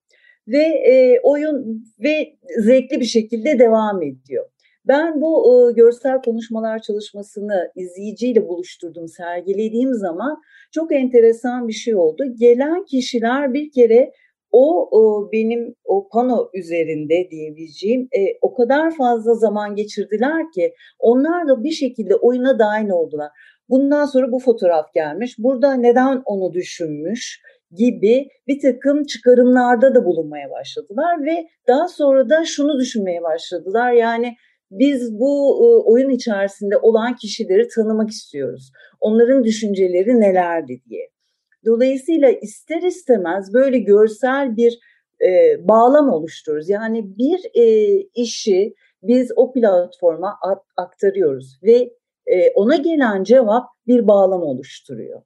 Ve 0.49 0.63
e, 0.63 1.21
oyun 1.23 1.85
ve 1.99 2.35
zevkli 2.59 3.01
bir 3.01 3.05
şekilde 3.05 3.59
devam 3.59 4.03
ediyor. 4.03 4.45
Ben 4.85 5.21
bu 5.21 5.71
e, 5.71 5.73
görsel 5.73 6.23
konuşmalar 6.23 6.79
çalışmasını 6.79 7.73
izleyiciyle 7.77 8.49
buluşturdum, 8.49 9.09
sergilediğim 9.09 9.95
zaman 9.95 10.43
çok 10.73 10.93
enteresan 10.93 11.69
bir 11.69 11.73
şey 11.73 11.95
oldu. 11.95 12.25
Gelen 12.39 12.85
kişiler 12.85 13.55
bir 13.55 13.71
kere 13.71 14.13
o, 14.53 15.29
benim 15.33 15.75
o 15.85 16.09
pano 16.09 16.51
üzerinde 16.55 17.29
diyebileceğim 17.31 18.09
e, 18.13 18.39
o 18.43 18.55
kadar 18.55 18.97
fazla 18.97 19.35
zaman 19.35 19.75
geçirdiler 19.75 20.53
ki 20.55 20.75
onlar 20.99 21.49
da 21.49 21.65
bir 21.65 21.71
şekilde 21.71 22.15
oyuna 22.15 22.59
dahil 22.59 22.89
oldular. 22.89 23.31
Bundan 23.69 24.05
sonra 24.05 24.33
bu 24.33 24.39
fotoğraf 24.39 24.95
gelmiş. 24.95 25.35
Burada 25.39 25.75
neden 25.75 26.23
onu 26.25 26.53
düşünmüş 26.53 27.43
gibi 27.77 28.29
bir 28.47 28.61
takım 28.61 29.05
çıkarımlarda 29.05 29.95
da 29.95 30.05
bulunmaya 30.05 30.51
başladılar 30.51 31.25
ve 31.27 31.49
daha 31.69 31.89
sonra 31.89 32.31
da 32.31 32.45
şunu 32.45 32.79
düşünmeye 32.79 33.23
başladılar. 33.23 33.93
Yani 33.93 34.37
biz 34.71 35.19
bu 35.19 35.57
e, 35.57 35.91
oyun 35.91 36.11
içerisinde 36.11 36.77
olan 36.77 37.17
kişileri 37.17 37.69
tanımak 37.69 38.11
istiyoruz. 38.11 38.73
Onların 39.01 39.45
düşünceleri 39.45 40.21
nelerdi 40.21 40.81
diye. 40.89 41.09
Dolayısıyla 41.65 42.31
ister 42.31 42.83
istemez 42.83 43.55
böyle 43.55 43.79
görsel 43.79 44.57
bir 44.57 44.79
e, 45.23 45.57
bağlam 45.69 46.11
oluştururuz. 46.11 46.69
Yani 46.69 47.19
bir 47.19 47.41
e, 47.55 47.97
işi 48.15 48.75
biz 49.03 49.33
o 49.37 49.53
platforma 49.53 50.39
aktarıyoruz 50.77 51.59
ve 51.63 51.91
e, 52.27 52.51
ona 52.55 52.77
gelen 52.77 53.25
cevap 53.25 53.67
bir 53.87 54.09
bağlam 54.09 54.43
oluşturuyor. 54.43 55.23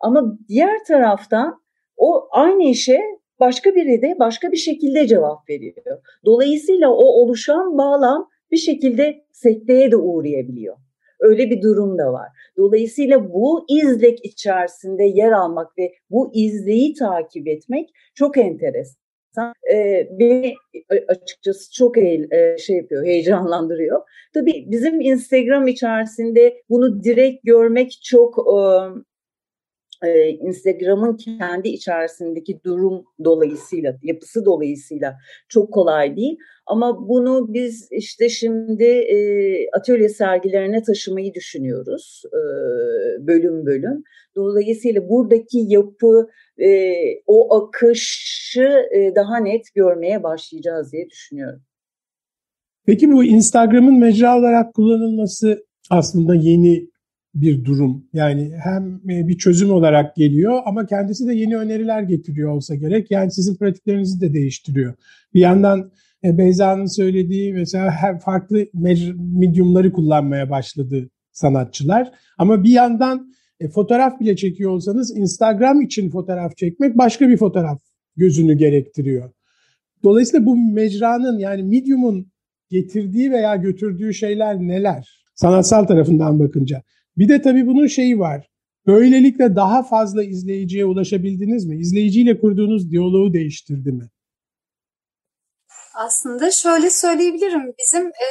Ama 0.00 0.38
diğer 0.48 0.84
taraftan 0.84 1.62
o 1.96 2.28
aynı 2.30 2.62
işe 2.62 3.00
başka 3.40 3.74
biri 3.74 4.02
de 4.02 4.16
başka 4.18 4.52
bir 4.52 4.56
şekilde 4.56 5.06
cevap 5.06 5.48
veriyor. 5.50 6.02
Dolayısıyla 6.24 6.90
o 6.90 7.04
oluşan 7.04 7.78
bağlam 7.78 8.28
bir 8.50 8.56
şekilde 8.56 9.24
sekteye 9.32 9.90
de 9.90 9.96
uğrayabiliyor. 9.96 10.76
Öyle 11.22 11.50
bir 11.50 11.62
durum 11.62 11.98
da 11.98 12.12
var. 12.12 12.28
Dolayısıyla 12.56 13.32
bu 13.32 13.66
izlek 13.68 14.24
içerisinde 14.24 15.04
yer 15.04 15.32
almak 15.32 15.78
ve 15.78 15.92
bu 16.10 16.30
izleyi 16.34 16.94
takip 16.94 17.48
etmek 17.48 17.90
çok 18.14 18.38
enteresan. 18.38 19.02
E, 19.72 20.08
beni 20.10 20.54
açıkçası 21.08 21.72
çok 21.72 21.98
e, 21.98 22.56
şey 22.58 22.76
yapıyor, 22.76 23.04
heyecanlandırıyor. 23.04 24.00
Tabii 24.34 24.64
bizim 24.66 25.00
Instagram 25.00 25.68
içerisinde 25.68 26.62
bunu 26.70 27.02
direkt 27.02 27.46
görmek 27.46 27.98
çok 28.02 28.38
e, 28.38 28.60
e, 30.04 30.28
Instagram'ın 30.28 31.16
kendi 31.16 31.68
içerisindeki 31.68 32.60
durum 32.64 33.04
dolayısıyla, 33.24 33.98
yapısı 34.02 34.44
dolayısıyla 34.44 35.16
çok 35.48 35.72
kolay 35.72 36.16
değil. 36.16 36.38
Ama 36.66 37.08
bunu 37.08 37.54
biz 37.54 37.88
işte 37.90 38.28
şimdi 38.28 38.84
e, 38.84 39.16
atölye 39.70 40.08
sergilerine 40.08 40.82
taşımayı 40.82 41.34
düşünüyoruz 41.34 42.22
e, 42.26 42.40
bölüm 43.26 43.66
bölüm. 43.66 44.02
Dolayısıyla 44.36 45.08
buradaki 45.08 45.58
yapı, 45.68 46.28
e, 46.58 46.92
o 47.26 47.54
akışı 47.54 48.88
e, 48.94 49.14
daha 49.14 49.36
net 49.36 49.74
görmeye 49.74 50.22
başlayacağız 50.22 50.92
diye 50.92 51.10
düşünüyorum. 51.10 51.62
Peki 52.86 53.12
bu 53.12 53.24
Instagram'ın 53.24 53.98
mecra 53.98 54.38
olarak 54.38 54.74
kullanılması 54.74 55.66
aslında 55.90 56.34
yeni 56.34 56.91
bir 57.34 57.64
durum. 57.64 58.04
Yani 58.12 58.52
hem 58.64 59.00
e, 59.10 59.28
bir 59.28 59.38
çözüm 59.38 59.72
olarak 59.72 60.16
geliyor 60.16 60.62
ama 60.66 60.86
kendisi 60.86 61.28
de 61.28 61.34
yeni 61.34 61.56
öneriler 61.56 62.02
getiriyor 62.02 62.50
olsa 62.50 62.74
gerek. 62.74 63.10
Yani 63.10 63.30
sizin 63.30 63.56
pratiklerinizi 63.56 64.20
de 64.20 64.34
değiştiriyor. 64.34 64.94
Bir 65.34 65.40
yandan 65.40 65.90
e, 66.24 66.38
Beyza'nın 66.38 66.86
söylediği 66.86 67.52
mesela 67.52 67.90
her 67.90 68.20
farklı 68.20 68.66
medyumları 69.14 69.92
kullanmaya 69.92 70.50
başladı 70.50 71.10
sanatçılar. 71.32 72.12
Ama 72.38 72.64
bir 72.64 72.72
yandan 72.72 73.32
e, 73.60 73.68
fotoğraf 73.68 74.20
bile 74.20 74.36
çekiyor 74.36 74.70
olsanız 74.70 75.16
Instagram 75.16 75.80
için 75.80 76.10
fotoğraf 76.10 76.56
çekmek 76.56 76.98
başka 76.98 77.28
bir 77.28 77.36
fotoğraf 77.36 77.80
gözünü 78.16 78.54
gerektiriyor. 78.54 79.30
Dolayısıyla 80.04 80.46
bu 80.46 80.56
mecranın 80.56 81.38
yani 81.38 81.62
medium'un 81.62 82.32
getirdiği 82.70 83.30
veya 83.30 83.56
götürdüğü 83.56 84.14
şeyler 84.14 84.58
neler? 84.58 85.24
Sanatsal 85.34 85.84
tarafından 85.84 86.40
bakınca. 86.40 86.82
Bir 87.16 87.28
de 87.28 87.42
tabii 87.42 87.66
bunun 87.66 87.86
şeyi 87.86 88.18
var. 88.18 88.50
Böylelikle 88.86 89.56
daha 89.56 89.82
fazla 89.82 90.24
izleyiciye 90.24 90.84
ulaşabildiniz 90.84 91.66
mi? 91.66 91.76
İzleyiciyle 91.76 92.40
kurduğunuz 92.40 92.90
diyaloğu 92.90 93.34
değiştirdi 93.34 93.92
mi? 93.92 94.08
Aslında 95.94 96.50
şöyle 96.50 96.90
söyleyebilirim. 96.90 97.74
Bizim 97.78 98.06
e, 98.06 98.28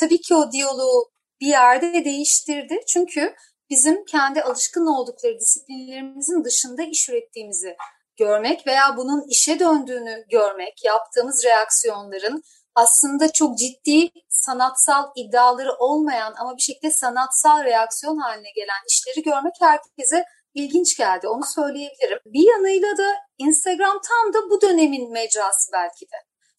tabii 0.00 0.20
ki 0.20 0.34
o 0.34 0.52
diyaloğu 0.52 1.10
bir 1.40 1.46
yerde 1.46 2.04
değiştirdi. 2.04 2.80
Çünkü 2.88 3.34
bizim 3.70 4.04
kendi 4.04 4.42
alışkın 4.42 4.86
oldukları 4.86 5.38
disiplinlerimizin 5.40 6.44
dışında 6.44 6.82
iş 6.82 7.08
ürettiğimizi 7.08 7.76
görmek 8.16 8.66
veya 8.66 8.96
bunun 8.96 9.28
işe 9.28 9.60
döndüğünü 9.60 10.24
görmek, 10.30 10.84
yaptığımız 10.84 11.44
reaksiyonların 11.44 12.42
aslında 12.74 13.32
çok 13.32 13.58
ciddi 13.58 14.10
sanatsal 14.28 15.10
iddiaları 15.16 15.72
olmayan 15.72 16.34
ama 16.38 16.56
bir 16.56 16.62
şekilde 16.62 16.92
sanatsal 16.92 17.64
reaksiyon 17.64 18.16
haline 18.16 18.50
gelen 18.50 18.82
işleri 18.88 19.22
görmek 19.22 19.54
herkese 19.60 20.24
ilginç 20.54 20.96
geldi. 20.96 21.28
Onu 21.28 21.44
söyleyebilirim. 21.54 22.18
Bir 22.26 22.48
yanıyla 22.48 22.98
da 22.98 23.06
Instagram 23.38 24.00
tam 24.08 24.34
da 24.34 24.50
bu 24.50 24.60
dönemin 24.60 25.12
mecrası 25.12 25.72
belki 25.72 26.04
de. 26.04 26.16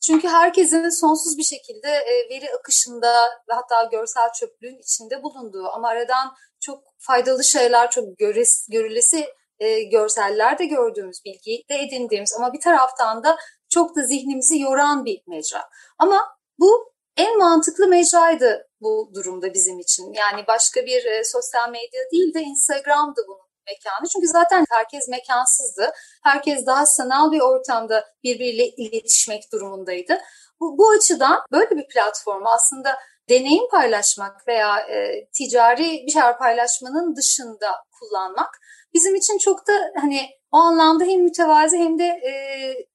Çünkü 0.08 0.28
herkesin 0.28 0.90
sonsuz 0.90 1.38
bir 1.38 1.44
şekilde 1.44 1.88
e, 1.88 2.30
veri 2.30 2.54
akışında 2.60 3.30
ve 3.50 3.54
hatta 3.54 3.84
görsel 3.84 4.30
çöplüğün 4.40 4.80
içinde 4.80 5.24
bulunduğu 5.24 5.68
ama 5.68 5.88
aradan 5.88 6.36
çok 6.60 6.84
faydalı 6.98 7.44
şeyler, 7.44 7.92
çok 7.92 8.18
göres, 8.18 8.68
görülesi 8.72 9.26
e, 9.60 9.84
görseller 9.84 10.60
de 10.60 10.66
gördüğümüz, 10.66 11.18
bilgiyi 11.26 11.64
de 11.70 11.76
edindiğimiz 11.76 12.34
ama 12.38 12.54
bir 12.54 12.62
taraftan 12.62 13.24
da 13.24 13.38
çok 13.74 13.96
da 13.96 14.02
zihnimizi 14.02 14.60
yoran 14.60 15.06
bir 15.06 15.22
mecra. 15.28 15.70
Ama 15.98 16.38
bu 16.60 16.94
en 17.18 17.38
mantıklı 17.38 17.88
mecraydı 17.88 18.68
bu 18.82 19.12
durumda 19.16 19.54
bizim 19.54 19.80
için. 19.80 20.14
Yani 20.14 20.48
başka 20.48 20.86
bir 20.86 21.06
e, 21.06 21.24
sosyal 21.24 21.70
medya 21.70 22.02
değil 22.12 22.34
de 22.34 22.42
Instagram'dı 22.42 23.22
bunun 23.28 23.54
mekanı. 23.68 24.08
Çünkü 24.14 24.28
zaten 24.28 24.66
herkes 24.70 25.08
mekansızdı. 25.08 25.92
Herkes 26.24 26.66
daha 26.66 26.86
sanal 26.86 27.32
bir 27.32 27.42
ortamda 27.42 28.06
birbiriyle 28.24 28.68
iletişmek 28.68 29.52
durumundaydı. 29.52 30.18
Bu, 30.60 30.78
bu 30.78 30.90
açıdan 30.90 31.40
böyle 31.52 31.70
bir 31.70 31.88
platformu 31.88 32.50
aslında 32.50 33.00
deneyim 33.30 33.68
paylaşmak 33.72 34.48
veya 34.48 34.80
e, 34.80 35.28
ticari 35.34 36.04
bir 36.08 36.12
şeyler 36.12 36.38
paylaşmanın 36.38 37.16
dışında 37.16 37.68
kullanmak 38.00 38.60
bizim 38.94 39.16
için 39.16 39.38
çok 39.38 39.68
da 39.68 39.74
hani 40.02 40.30
o 40.52 40.58
anlamda 40.58 41.04
hem 41.04 41.22
mütevazi 41.22 41.78
hem 41.78 42.00
de 42.00 42.04
e, 42.04 42.32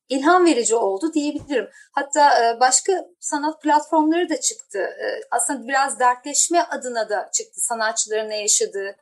ilham 0.09 0.47
verici 0.47 0.75
oldu 0.75 1.13
diyebilirim. 1.15 1.69
Hatta 1.93 2.45
e, 2.45 2.61
başka 2.61 2.93
sanat 3.21 3.63
platformları 3.63 4.29
da 4.29 4.41
çıktı. 4.41 4.79
E, 4.79 5.07
aslında 5.31 5.69
biraz 5.69 5.99
dertleşme 5.99 6.61
adına 6.61 7.09
da 7.09 7.31
çıktı 7.33 7.61
sanatçıların 7.61 8.29
ne 8.29 8.41
yaşadığı, 8.41 8.97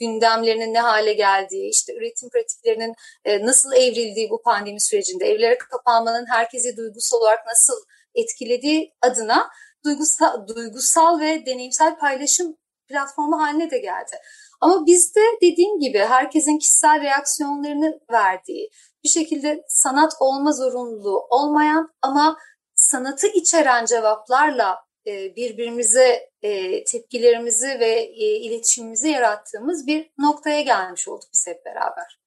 gündemlerinin 0.00 0.74
ne 0.74 0.80
hale 0.80 1.12
geldiği, 1.12 1.70
işte 1.70 1.94
üretim 1.94 2.30
pratiklerinin 2.30 2.94
e, 3.24 3.46
nasıl 3.46 3.72
evrildiği 3.72 4.30
bu 4.30 4.42
pandemi 4.42 4.80
sürecinde, 4.80 5.24
evlere 5.24 5.58
kapanmanın 5.58 6.26
herkesi 6.26 6.76
duygusal 6.76 7.18
olarak 7.18 7.46
nasıl 7.46 7.76
etkilediği 8.14 8.94
adına 9.02 9.50
duygusal, 9.84 10.48
duygusal 10.48 11.20
ve 11.20 11.46
deneyimsel 11.46 11.98
paylaşım 11.98 12.56
platformu 12.88 13.42
haline 13.42 13.70
de 13.70 13.78
geldi. 13.78 14.16
Ama 14.60 14.86
bizde 14.86 15.20
dediğim 15.42 15.80
gibi 15.80 15.98
herkesin 15.98 16.58
kişisel 16.58 17.02
reaksiyonlarını 17.02 18.00
verdiği, 18.12 18.70
bir 19.04 19.08
şekilde 19.08 19.64
sanat 19.68 20.12
olma 20.20 20.52
zorunluluğu 20.52 21.26
olmayan 21.30 21.90
ama 22.02 22.36
sanatı 22.74 23.26
içeren 23.26 23.84
cevaplarla 23.84 24.76
e, 25.06 25.36
birbirimize 25.36 26.30
e, 26.42 26.84
tepkilerimizi 26.84 27.68
ve 27.80 27.90
e, 28.00 28.36
iletişimimizi 28.36 29.08
yarattığımız 29.08 29.86
bir 29.86 30.10
noktaya 30.18 30.60
gelmiş 30.60 31.08
olduk 31.08 31.28
biz 31.32 31.46
hep 31.46 31.64
beraber. 31.64 32.20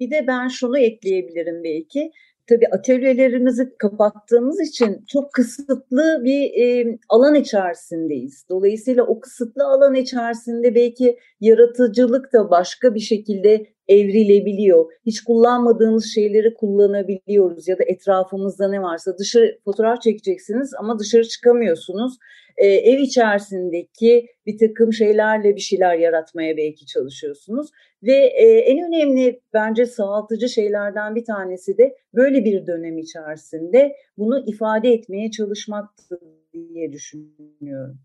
Bir 0.00 0.10
de 0.10 0.26
ben 0.26 0.48
şunu 0.48 0.78
ekleyebilirim 0.78 1.64
belki 1.64 2.12
tabii 2.48 2.68
atölyelerimizi 2.72 3.76
kapattığımız 3.78 4.60
için 4.60 5.04
çok 5.08 5.32
kısıtlı 5.32 6.20
bir 6.24 6.50
e, 6.62 6.98
alan 7.08 7.34
içerisindeyiz. 7.34 8.44
Dolayısıyla 8.48 9.02
o 9.02 9.20
kısıtlı 9.20 9.64
alan 9.64 9.94
içerisinde 9.94 10.74
belki 10.74 11.18
yaratıcılık 11.40 12.32
da 12.32 12.50
başka 12.50 12.94
bir 12.94 13.00
şekilde 13.00 13.66
evrilebiliyor. 13.88 14.92
Hiç 15.06 15.20
kullanmadığımız 15.20 16.14
şeyleri 16.14 16.54
kullanabiliyoruz 16.54 17.68
ya 17.68 17.78
da 17.78 17.84
etrafımızda 17.84 18.68
ne 18.68 18.82
varsa 18.82 19.18
dışarı 19.18 19.58
fotoğraf 19.64 20.02
çekeceksiniz 20.02 20.74
ama 20.78 20.98
dışarı 20.98 21.28
çıkamıyorsunuz. 21.28 22.18
Ee, 22.56 22.66
ev 22.66 22.98
içerisindeki 22.98 24.26
bir 24.46 24.58
takım 24.58 24.92
şeylerle 24.92 25.56
bir 25.56 25.60
şeyler 25.60 25.98
yaratmaya 25.98 26.56
belki 26.56 26.86
çalışıyorsunuz. 26.86 27.70
Ve 28.02 28.16
e, 28.16 28.58
en 28.58 28.86
önemli 28.88 29.40
bence 29.52 29.86
sağaltıcı 29.86 30.48
şeylerden 30.48 31.14
bir 31.14 31.24
tanesi 31.24 31.78
de 31.78 31.96
böyle 32.14 32.44
bir 32.44 32.66
dönem 32.66 32.98
içerisinde 32.98 33.96
bunu 34.18 34.44
ifade 34.46 34.92
etmeye 34.92 35.30
çalışmaktır 35.30 36.18
diye 36.52 36.92
düşünüyorum. 36.92 37.98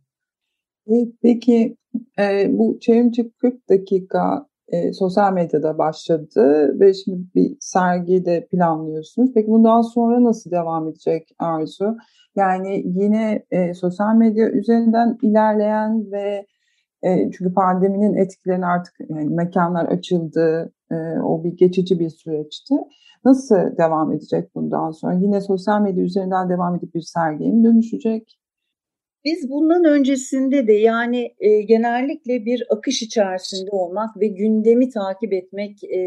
Peki 1.22 1.76
e, 2.19 2.48
bu 2.50 2.80
çevrimçi 2.80 3.32
40 3.32 3.69
dakika 3.69 4.48
e, 4.67 4.93
sosyal 4.93 5.34
medyada 5.34 5.78
başladı 5.78 6.76
ve 6.80 6.93
şimdi 6.93 7.23
bir 7.36 7.58
sergi 7.60 8.26
de 8.26 8.47
planlıyorsunuz. 8.52 9.32
Peki 9.34 9.47
bundan 9.47 9.82
sonra 9.82 10.23
nasıl 10.23 10.52
devam 10.52 10.88
edecek 10.88 11.30
Arzu? 11.39 11.97
Yani 12.36 12.84
yine 12.86 13.45
e, 13.52 13.73
sosyal 13.73 14.15
medya 14.15 14.49
üzerinden 14.49 15.17
ilerleyen 15.21 16.12
ve 16.12 16.45
e, 17.04 17.32
çünkü 17.32 17.54
pandeminin 17.54 18.15
etkilerini 18.15 18.65
artık 18.65 18.93
yani 19.10 19.30
mekanlar 19.30 19.86
açıldı, 19.86 20.73
e, 20.91 20.95
o 21.19 21.43
bir 21.43 21.58
geçici 21.58 21.99
bir 21.99 22.10
süreçti. 22.10 22.76
Nasıl 23.26 23.78
devam 23.78 24.12
edecek 24.12 24.56
bundan 24.56 24.91
sonra? 24.91 25.13
Yine 25.13 25.41
sosyal 25.41 25.82
medya 25.82 26.04
üzerinden 26.04 26.49
devam 26.49 26.76
edip 26.76 26.95
bir 26.95 27.02
sergiye 27.02 27.52
mi 27.52 27.63
dönüşecek? 27.63 28.39
Biz 29.25 29.49
bundan 29.49 29.86
öncesinde 29.86 30.67
de 30.67 30.73
yani 30.73 31.36
e, 31.39 31.62
genellikle 31.62 32.45
bir 32.45 32.63
akış 32.69 33.01
içerisinde 33.01 33.69
olmak 33.71 34.19
ve 34.19 34.27
gündemi 34.27 34.89
takip 34.89 35.33
etmek 35.33 35.83
e, 35.83 35.99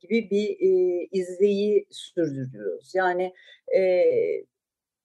gibi 0.00 0.28
bir 0.30 0.48
e, 0.48 1.04
izleyi 1.12 1.86
sürdürüyoruz. 1.90 2.92
Yani 2.94 3.32
e, 3.76 4.04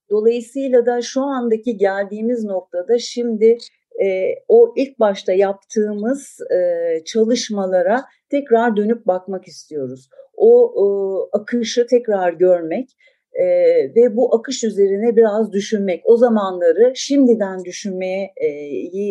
dolayısıyla 0.09 0.85
da 0.85 1.01
şu 1.01 1.21
andaki 1.21 1.77
geldiğimiz 1.77 2.43
noktada 2.43 2.99
şimdi 2.99 3.57
e, 4.03 4.35
o 4.47 4.73
ilk 4.77 4.99
başta 4.99 5.33
yaptığımız 5.33 6.39
e, 6.51 7.03
çalışmalara 7.03 8.05
tekrar 8.29 8.77
dönüp 8.77 9.07
bakmak 9.07 9.47
istiyoruz. 9.47 10.09
O 10.37 10.73
e, 10.77 10.85
akışı 11.37 11.87
tekrar 11.87 12.33
görmek 12.33 12.89
e, 13.33 13.45
ve 13.95 14.15
bu 14.15 14.35
akış 14.35 14.63
üzerine 14.63 15.15
biraz 15.15 15.51
düşünmek. 15.51 16.01
O 16.05 16.17
zamanları 16.17 16.93
şimdiden 16.95 17.65
düşünmeyi 17.65 18.29
e, 18.37 18.47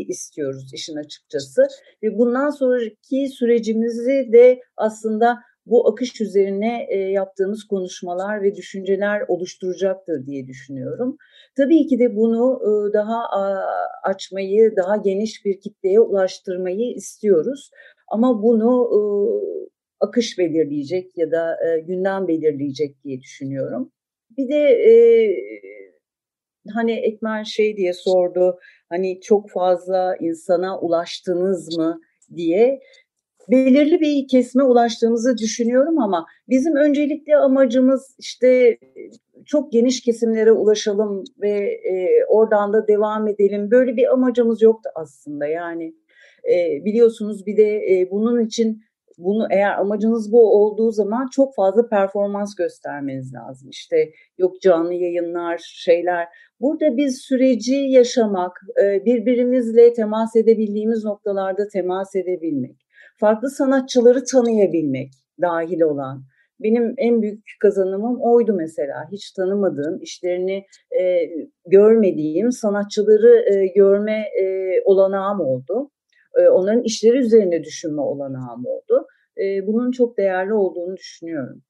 istiyoruz 0.08 0.70
işin 0.74 0.96
açıkçası. 0.96 1.62
Ve 2.02 2.18
bundan 2.18 2.50
sonraki 2.50 3.28
sürecimizi 3.28 4.32
de 4.32 4.60
aslında 4.76 5.38
bu 5.66 5.88
akış 5.88 6.20
üzerine 6.20 6.86
e, 6.88 6.98
yaptığımız 6.98 7.64
konuşmalar 7.64 8.42
ve 8.42 8.54
düşünceler 8.54 9.22
oluşturacaktır 9.28 10.26
diye 10.26 10.46
düşünüyorum. 10.46 11.16
Tabii 11.56 11.86
ki 11.86 11.98
de 11.98 12.16
bunu 12.16 12.60
e, 12.62 12.92
daha 12.92 13.24
a, 13.24 13.64
açmayı, 14.02 14.76
daha 14.76 14.96
geniş 14.96 15.44
bir 15.44 15.60
kitleye 15.60 16.00
ulaştırmayı 16.00 16.94
istiyoruz. 16.94 17.70
Ama 18.08 18.42
bunu 18.42 18.90
e, 18.92 19.00
akış 20.00 20.38
belirleyecek 20.38 21.18
ya 21.18 21.30
da 21.30 21.56
e, 21.66 21.80
gündem 21.80 22.28
belirleyecek 22.28 23.04
diye 23.04 23.20
düşünüyorum. 23.20 23.92
Bir 24.38 24.48
de 24.48 24.58
e, 24.58 24.94
hani 26.74 26.92
Ekmen 26.92 27.42
şey 27.42 27.76
diye 27.76 27.92
sordu, 27.92 28.58
hani 28.88 29.20
çok 29.20 29.50
fazla 29.50 30.16
insana 30.20 30.80
ulaştınız 30.80 31.78
mı? 31.78 32.00
diye. 32.36 32.80
Belirli 33.50 34.00
bir 34.00 34.28
kesme 34.28 34.62
ulaştığımızı 34.62 35.38
düşünüyorum 35.38 35.98
ama 35.98 36.26
bizim 36.48 36.76
öncelikli 36.76 37.36
amacımız 37.36 38.16
işte 38.18 38.78
çok 39.46 39.72
geniş 39.72 40.02
kesimlere 40.02 40.52
ulaşalım 40.52 41.24
ve 41.40 41.50
e, 41.90 42.24
oradan 42.28 42.72
da 42.72 42.88
devam 42.88 43.28
edelim. 43.28 43.70
Böyle 43.70 43.96
bir 43.96 44.12
amacımız 44.12 44.62
yoktu 44.62 44.90
aslında. 44.94 45.46
Yani 45.46 45.94
e, 46.52 46.84
biliyorsunuz 46.84 47.46
bir 47.46 47.56
de 47.56 47.76
e, 47.76 48.10
bunun 48.10 48.46
için 48.46 48.82
bunu 49.18 49.46
eğer 49.50 49.78
amacınız 49.78 50.32
bu 50.32 50.62
olduğu 50.62 50.90
zaman 50.90 51.28
çok 51.32 51.54
fazla 51.54 51.88
performans 51.88 52.54
göstermeniz 52.54 53.34
lazım. 53.34 53.70
İşte 53.70 53.96
yok 54.38 54.60
canlı 54.60 54.94
yayınlar, 54.94 55.58
şeyler. 55.64 56.28
Burada 56.60 56.96
biz 56.96 57.18
süreci 57.18 57.74
yaşamak, 57.74 58.60
e, 58.82 59.04
birbirimizle 59.04 59.92
temas 59.92 60.36
edebildiğimiz 60.36 61.04
noktalarda 61.04 61.68
temas 61.68 62.16
edebilmek, 62.16 62.76
farklı 63.20 63.50
sanatçıları 63.50 64.24
tanıyabilmek 64.24 65.12
dahil 65.40 65.80
olan. 65.80 66.22
Benim 66.60 66.94
en 66.96 67.22
büyük 67.22 67.44
kazanımım 67.60 68.20
oydu 68.20 68.54
mesela. 68.54 69.08
Hiç 69.12 69.32
tanımadığım, 69.32 70.02
işlerini 70.02 70.64
e, 71.00 71.30
görmediğim 71.66 72.52
sanatçıları 72.52 73.54
e, 73.54 73.66
görme 73.66 74.24
olanağım 74.84 75.40
oldu. 75.40 75.90
E, 76.38 76.48
onların 76.48 76.82
işleri 76.82 77.18
üzerine 77.18 77.64
düşünme 77.64 78.02
olanağım 78.02 78.66
oldu. 78.66 79.06
E, 79.38 79.66
bunun 79.66 79.90
çok 79.90 80.18
değerli 80.18 80.54
olduğunu 80.54 80.96
düşünüyorum. 80.96 81.62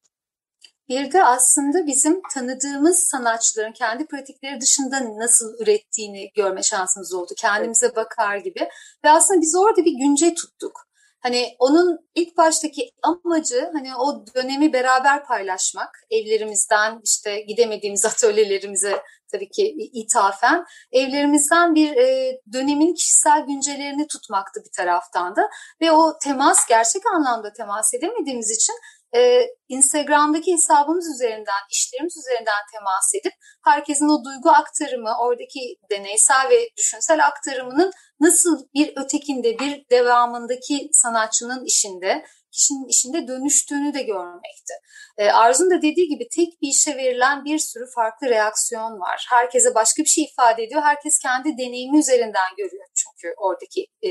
Bir 0.89 1.11
de 1.11 1.23
aslında 1.23 1.87
bizim 1.87 2.21
tanıdığımız 2.33 2.99
sanatçıların 2.99 3.71
kendi 3.71 4.05
pratikleri 4.05 4.61
dışında 4.61 5.19
nasıl 5.19 5.59
ürettiğini 5.59 6.31
görme 6.35 6.63
şansımız 6.63 7.13
oldu. 7.13 7.31
Kendimize 7.37 7.95
bakar 7.95 8.37
gibi. 8.37 8.59
Ve 9.05 9.09
aslında 9.09 9.41
biz 9.41 9.55
orada 9.55 9.85
bir 9.85 9.97
günce 9.97 10.33
tuttuk. 10.33 10.87
Hani 11.23 11.55
onun 11.59 11.99
ilk 12.15 12.37
baştaki 12.37 12.89
amacı 13.03 13.69
hani 13.73 13.95
o 13.95 14.25
dönemi 14.35 14.73
beraber 14.73 15.25
paylaşmak. 15.25 15.89
Evlerimizden 16.09 17.01
işte 17.03 17.41
gidemediğimiz 17.41 18.05
atölyelerimize 18.13 19.01
tabii 19.31 19.49
ki 19.49 19.75
ithafen 19.93 20.65
evlerimizden 20.91 21.75
bir 21.75 21.95
e, 21.97 22.39
dönemin 22.53 22.93
kişisel 22.93 23.45
güncelerini 23.45 24.07
tutmaktı 24.07 24.61
bir 24.65 24.71
taraftan 24.77 25.35
da 25.35 25.49
ve 25.81 25.91
o 25.91 26.17
temas 26.23 26.67
gerçek 26.67 27.05
anlamda 27.05 27.53
temas 27.53 27.93
edemediğimiz 27.93 28.51
için 28.51 28.75
e, 29.15 29.47
Instagram'daki 29.67 30.53
hesabımız 30.53 31.15
üzerinden, 31.15 31.63
işlerimiz 31.71 32.17
üzerinden 32.17 32.63
temas 32.73 33.15
edip 33.21 33.33
herkesin 33.65 34.09
o 34.09 34.25
duygu 34.25 34.49
aktarımı, 34.49 35.11
oradaki 35.21 35.59
deneysel 35.91 36.49
ve 36.49 36.69
düşünsel 36.77 37.25
aktarımının 37.25 37.91
nasıl 38.19 38.67
bir 38.73 38.93
ötekinde, 38.95 39.59
bir 39.59 39.85
devamındaki 39.91 40.89
sanatçının 40.91 41.65
işinde, 41.65 42.25
kişinin 42.51 42.87
işinde 42.87 43.27
dönüştüğünü 43.27 43.93
de 43.93 44.03
görmekti. 44.03 44.73
E, 45.17 45.29
Arzu'nun 45.29 45.71
da 45.71 45.77
dediği 45.77 46.07
gibi 46.07 46.27
tek 46.35 46.61
bir 46.61 46.67
işe 46.67 46.97
verilen 46.97 47.45
bir 47.45 47.59
sürü 47.59 47.85
farklı 47.95 48.29
reaksiyon 48.29 48.99
var. 48.99 49.25
Herkese 49.29 49.75
başka 49.75 50.03
bir 50.03 50.09
şey 50.09 50.23
ifade 50.23 50.63
ediyor. 50.63 50.81
Herkes 50.81 51.19
kendi 51.19 51.57
deneyimi 51.57 51.99
üzerinden 51.99 52.55
görüyor 52.57 52.85
çünkü 52.95 53.33
oradaki 53.37 53.87
e, 54.01 54.09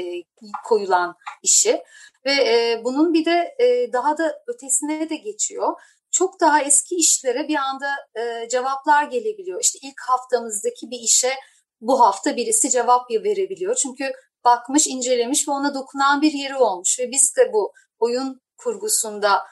koyulan 0.64 1.14
işi. 1.42 1.82
Ve 2.26 2.32
e, 2.32 2.80
bunun 2.84 3.14
bir 3.14 3.24
de 3.24 3.54
e, 3.58 3.92
daha 3.92 4.18
da 4.18 4.42
ötesine 4.46 5.10
de 5.10 5.16
geçiyor. 5.16 5.72
Çok 6.10 6.40
daha 6.40 6.62
eski 6.62 6.94
işlere 6.94 7.48
bir 7.48 7.56
anda 7.56 7.88
e, 8.14 8.48
cevaplar 8.48 9.04
gelebiliyor. 9.04 9.60
İşte 9.60 9.78
ilk 9.82 10.00
haftamızdaki 10.08 10.90
bir 10.90 10.98
işe 10.98 11.34
bu 11.80 12.00
hafta 12.00 12.36
birisi 12.36 12.70
cevap 12.70 13.10
verebiliyor. 13.10 13.74
Çünkü 13.74 14.12
bakmış, 14.44 14.86
incelemiş 14.86 15.48
ve 15.48 15.52
ona 15.52 15.74
dokunan 15.74 16.22
bir 16.22 16.32
yeri 16.32 16.56
olmuş. 16.56 17.00
Ve 17.00 17.10
biz 17.10 17.36
de 17.36 17.52
bu 17.52 17.72
oyun 17.98 18.40
kurgusunda 18.56 19.42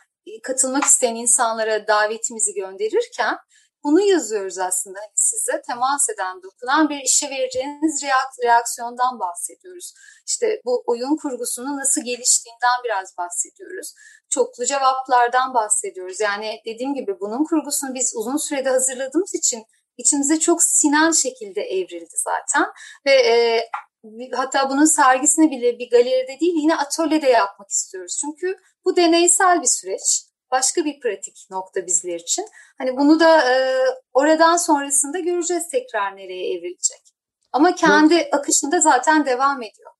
katılmak 0.42 0.84
isteyen 0.84 1.14
insanlara 1.14 1.86
davetimizi 1.86 2.54
gönderirken 2.54 3.36
bunu 3.84 4.00
yazıyoruz 4.00 4.58
aslında. 4.58 4.98
Size 5.14 5.62
temas 5.62 6.08
eden, 6.10 6.42
dokunan 6.42 6.88
bir 6.88 7.00
işe 7.00 7.30
vereceğiniz 7.30 8.02
reaksiyondan 8.44 9.20
bahsediyoruz. 9.20 9.94
İşte 10.26 10.60
bu 10.64 10.82
oyun 10.86 11.16
kurgusunun 11.16 11.76
nasıl 11.76 12.00
geliştiğinden 12.04 12.78
biraz 12.84 13.18
bahsediyoruz. 13.18 13.94
Çoklu 14.30 14.64
cevaplardan 14.64 15.54
bahsediyoruz. 15.54 16.20
Yani 16.20 16.60
dediğim 16.66 16.94
gibi 16.94 17.20
bunun 17.20 17.44
kurgusunu 17.44 17.94
biz 17.94 18.12
uzun 18.16 18.36
sürede 18.36 18.68
hazırladığımız 18.68 19.34
için 19.34 19.64
içimize 19.96 20.40
çok 20.40 20.62
sinen 20.62 21.10
şekilde 21.10 21.60
evrildi 21.60 22.16
zaten. 22.16 22.66
Ve 23.06 23.12
e, 23.12 23.64
hatta 24.34 24.70
bunun 24.70 24.84
sergisini 24.84 25.50
bile 25.50 25.78
bir 25.78 25.90
galeride 25.90 26.40
değil 26.40 26.54
yine 26.56 26.76
atölyede 26.76 27.28
yapmak 27.28 27.70
istiyoruz. 27.70 28.18
Çünkü 28.20 28.56
bu 28.84 28.96
deneysel 28.96 29.62
bir 29.62 29.66
süreç 29.66 30.29
başka 30.50 30.84
bir 30.84 31.00
pratik 31.00 31.36
nokta 31.50 31.86
bizler 31.86 32.20
için. 32.20 32.44
Hani 32.78 32.96
bunu 32.96 33.20
da 33.20 33.38
e, 33.38 33.54
oradan 34.12 34.56
sonrasında 34.56 35.18
göreceğiz 35.18 35.68
tekrar 35.68 36.16
nereye 36.16 36.52
evrilecek. 36.52 37.02
Ama 37.52 37.74
kendi 37.74 38.14
evet. 38.14 38.34
akışında 38.34 38.80
zaten 38.80 39.26
devam 39.26 39.62
ediyor. 39.62 39.90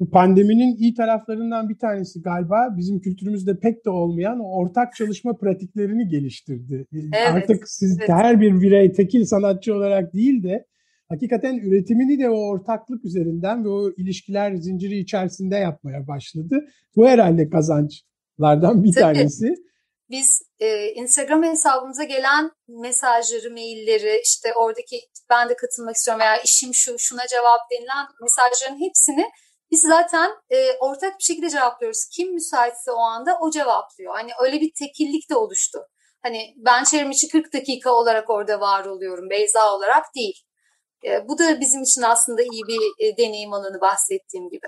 Bu 0.00 0.10
pandeminin 0.10 0.76
iyi 0.76 0.94
taraflarından 0.94 1.68
bir 1.68 1.78
tanesi 1.78 2.22
galiba 2.22 2.68
bizim 2.76 3.00
kültürümüzde 3.00 3.58
pek 3.58 3.84
de 3.84 3.90
olmayan 3.90 4.40
ortak 4.40 4.94
çalışma 4.94 5.36
pratiklerini 5.36 6.08
geliştirdi. 6.08 6.86
Evet, 6.92 7.34
Artık 7.34 7.68
siz 7.68 7.98
evet. 7.98 8.08
her 8.08 8.40
bir 8.40 8.60
birey 8.60 8.92
tekil 8.92 9.24
sanatçı 9.24 9.74
olarak 9.74 10.14
değil 10.14 10.42
de 10.42 10.66
hakikaten 11.08 11.56
üretimini 11.56 12.18
de 12.18 12.30
o 12.30 12.48
ortaklık 12.48 13.04
üzerinden 13.04 13.64
ve 13.64 13.68
o 13.68 13.90
ilişkiler 13.90 14.54
zinciri 14.54 14.98
içerisinde 14.98 15.56
yapmaya 15.56 16.06
başladı. 16.06 16.66
Bu 16.96 17.08
herhalde 17.08 17.50
kazançlardan 18.38 18.84
bir 18.84 18.92
Tabii. 18.92 19.02
tanesi 19.02 19.54
biz 20.10 20.42
e, 20.60 20.92
Instagram 20.92 21.42
hesabımıza 21.42 22.04
gelen 22.04 22.50
mesajları, 22.68 23.50
mailleri, 23.50 24.20
işte 24.24 24.54
oradaki 24.54 25.00
ben 25.30 25.48
de 25.48 25.56
katılmak 25.56 25.96
istiyorum 25.96 26.20
veya 26.20 26.36
işim 26.36 26.74
şu, 26.74 26.98
şuna 26.98 27.26
cevap 27.26 27.60
denilen 27.70 28.06
mesajların 28.22 28.80
hepsini 28.80 29.26
biz 29.70 29.80
zaten 29.80 30.30
e, 30.50 30.72
ortak 30.80 31.18
bir 31.18 31.24
şekilde 31.24 31.50
cevaplıyoruz. 31.50 32.08
Kim 32.16 32.34
müsaitse 32.34 32.92
o 32.92 32.98
anda 32.98 33.38
o 33.40 33.50
cevaplıyor. 33.50 34.14
Hani 34.14 34.30
öyle 34.44 34.60
bir 34.60 34.72
tekillik 34.78 35.30
de 35.30 35.36
oluştu. 35.36 35.78
Hani 36.22 36.54
ben 36.56 36.84
çevrimiçi 36.84 37.28
40 37.28 37.54
dakika 37.54 37.92
olarak 37.92 38.30
orada 38.30 38.60
var 38.60 38.84
oluyorum 38.84 39.30
Beyza 39.30 39.74
olarak 39.74 40.04
değil. 40.16 40.42
E, 41.04 41.28
bu 41.28 41.38
da 41.38 41.60
bizim 41.60 41.82
için 41.82 42.02
aslında 42.02 42.42
iyi 42.42 42.62
bir 42.68 43.06
e, 43.06 43.16
deneyim 43.16 43.52
alanı 43.52 43.80
bahsettiğim 43.80 44.50
gibi. 44.50 44.66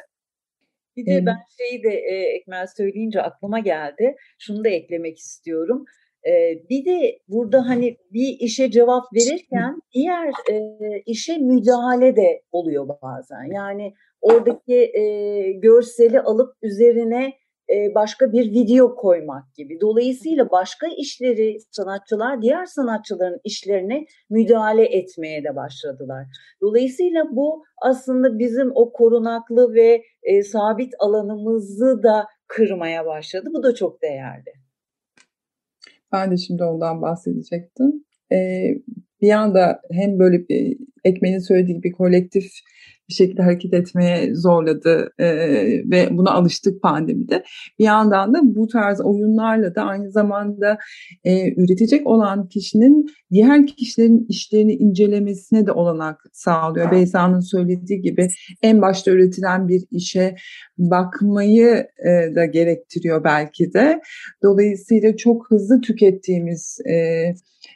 Bir 0.97 1.07
de 1.07 1.27
ben 1.27 1.37
şeyi 1.59 1.83
de 1.83 1.95
e, 1.95 2.15
Ekmel 2.37 2.67
söyleyince 2.77 3.23
aklıma 3.23 3.59
geldi. 3.59 4.17
Şunu 4.39 4.65
da 4.65 4.69
eklemek 4.69 5.19
istiyorum. 5.19 5.85
E, 6.27 6.63
bir 6.71 6.85
de 6.85 7.19
burada 7.29 7.69
hani 7.69 7.97
bir 8.11 8.37
işe 8.41 8.71
cevap 8.71 9.05
verirken 9.15 9.81
diğer 9.95 10.29
e, 10.29 10.57
işe 11.07 11.39
müdahale 11.39 12.17
de 12.17 12.43
oluyor 12.53 12.89
bazen. 13.03 13.55
Yani 13.55 13.95
oradaki 14.21 14.75
e, 14.75 15.03
görseli 15.53 16.21
alıp 16.21 16.57
üzerine 16.63 17.33
başka 17.95 18.33
bir 18.33 18.51
video 18.51 18.95
koymak 18.97 19.55
gibi. 19.55 19.81
Dolayısıyla 19.81 20.51
başka 20.51 20.87
işleri 20.99 21.57
sanatçılar 21.71 22.43
diğer 22.43 22.65
sanatçıların 22.65 23.41
işlerine 23.45 24.05
müdahale 24.31 24.85
etmeye 24.85 25.45
de 25.45 25.57
başladılar. 25.57 26.27
Dolayısıyla 26.63 27.25
bu 27.31 27.65
aslında 27.83 28.39
bizim 28.39 28.71
o 28.75 28.93
korunaklı 28.93 29.75
ve 29.75 30.03
e, 30.23 30.43
sabit 30.43 30.95
alanımızı 30.99 32.03
da 32.03 32.27
kırmaya 32.47 33.07
başladı. 33.07 33.49
Bu 33.55 33.63
da 33.63 33.75
çok 33.75 34.03
değerli. 34.03 34.53
Ben 36.13 36.31
de 36.31 36.37
şimdi 36.37 36.65
ondan 36.65 37.03
bahsedecektim. 37.03 38.05
Ee, 38.33 38.75
bir 39.23 39.31
anda 39.31 39.81
hem 39.91 40.19
böyle 40.19 40.49
bir 40.49 40.77
Ekmen'in 41.05 41.39
söylediği 41.39 41.77
gibi 41.77 41.93
kolektif 41.93 42.45
bir 43.11 43.15
şekilde 43.15 43.43
hareket 43.43 43.75
etmeye 43.75 44.35
zorladı 44.35 45.13
e, 45.19 45.27
ve 45.91 46.09
buna 46.11 46.31
alıştık 46.31 46.83
pandemide. 46.83 47.45
Bir 47.79 47.85
yandan 47.85 48.35
da 48.35 48.39
bu 48.43 48.67
tarz 48.67 49.01
oyunlarla 49.01 49.75
da 49.75 49.83
aynı 49.83 50.11
zamanda 50.11 50.79
e, 51.25 51.55
üretecek 51.63 52.07
olan 52.07 52.49
kişinin 52.49 53.07
diğer 53.33 53.67
kişilerin 53.67 54.27
işlerini 54.29 54.73
incelemesine 54.73 55.67
de 55.67 55.73
olanak 55.73 56.25
sağlıyor. 56.33 56.91
Beyza'nın 56.91 57.41
söylediği 57.41 58.01
gibi 58.01 58.29
en 58.63 58.83
başta 58.83 59.11
üretilen 59.11 59.69
bir 59.69 59.85
işe 59.91 60.37
bakmayı 60.79 61.87
e, 62.07 62.35
da 62.35 62.45
gerektiriyor 62.45 63.25
belki 63.25 63.73
de. 63.73 64.01
Dolayısıyla 64.43 65.17
çok 65.17 65.51
hızlı 65.51 65.81
tükettiğimiz 65.81 66.79
e, 66.91 66.95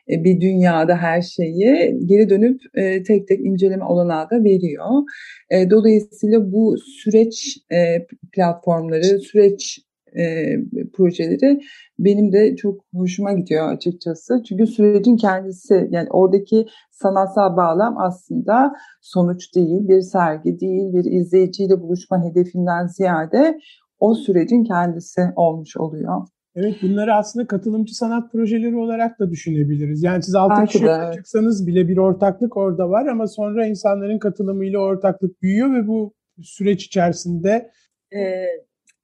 bir 0.09 0.41
dünyada 0.41 0.97
her 0.97 1.23
şeyi 1.23 1.99
geri 2.07 2.31
dönüp 2.31 2.61
e, 2.75 3.03
tek 3.03 3.29
tek 3.29 3.41
inceleme 3.41 3.85
olanağı 3.85 4.31
da 4.31 4.45
veriyor. 4.45 5.03
E, 5.51 5.71
dolayısıyla 5.71 6.53
bu 6.53 6.77
süreç 6.79 7.59
e, 7.73 8.07
platformları, 8.33 9.19
süreç 9.19 9.85
e, 10.19 10.57
projeleri 10.93 11.61
benim 11.99 12.33
de 12.33 12.57
çok 12.57 12.85
hoşuma 12.95 13.33
gidiyor 13.33 13.73
açıkçası. 13.73 14.43
Çünkü 14.49 14.67
sürecin 14.67 15.17
kendisi 15.17 15.89
yani 15.91 16.09
oradaki 16.11 16.67
sanatsal 16.91 17.57
bağlam 17.57 17.99
aslında 17.99 18.73
sonuç 19.03 19.55
değil, 19.55 19.89
bir 19.89 20.01
sergi 20.01 20.61
değil, 20.61 20.93
bir 20.93 21.05
izleyiciyle 21.05 21.81
buluşma 21.81 22.25
hedefinden 22.25 22.87
ziyade 22.87 23.59
o 23.99 24.15
sürecin 24.15 24.65
kendisi 24.65 25.21
olmuş 25.37 25.77
oluyor. 25.77 26.27
Evet 26.57 26.75
bunları 26.83 27.15
aslında 27.15 27.47
katılımcı 27.47 27.95
sanat 27.95 28.33
projeleri 28.33 28.77
olarak 28.77 29.19
da 29.19 29.31
düşünebiliriz. 29.31 30.03
Yani 30.03 30.23
siz 30.23 30.35
altı 30.35 30.65
kişi 30.67 30.87
çıksanız 31.15 31.67
bile 31.67 31.89
bir 31.89 31.97
ortaklık 31.97 32.57
orada 32.57 32.91
var 32.91 33.07
ama 33.07 33.27
sonra 33.27 33.67
insanların 33.67 34.19
katılımıyla 34.19 34.79
ortaklık 34.79 35.43
büyüyor 35.43 35.75
ve 35.75 35.87
bu 35.87 36.15
süreç 36.43 36.85
içerisinde 36.85 37.71
ee, 38.17 38.47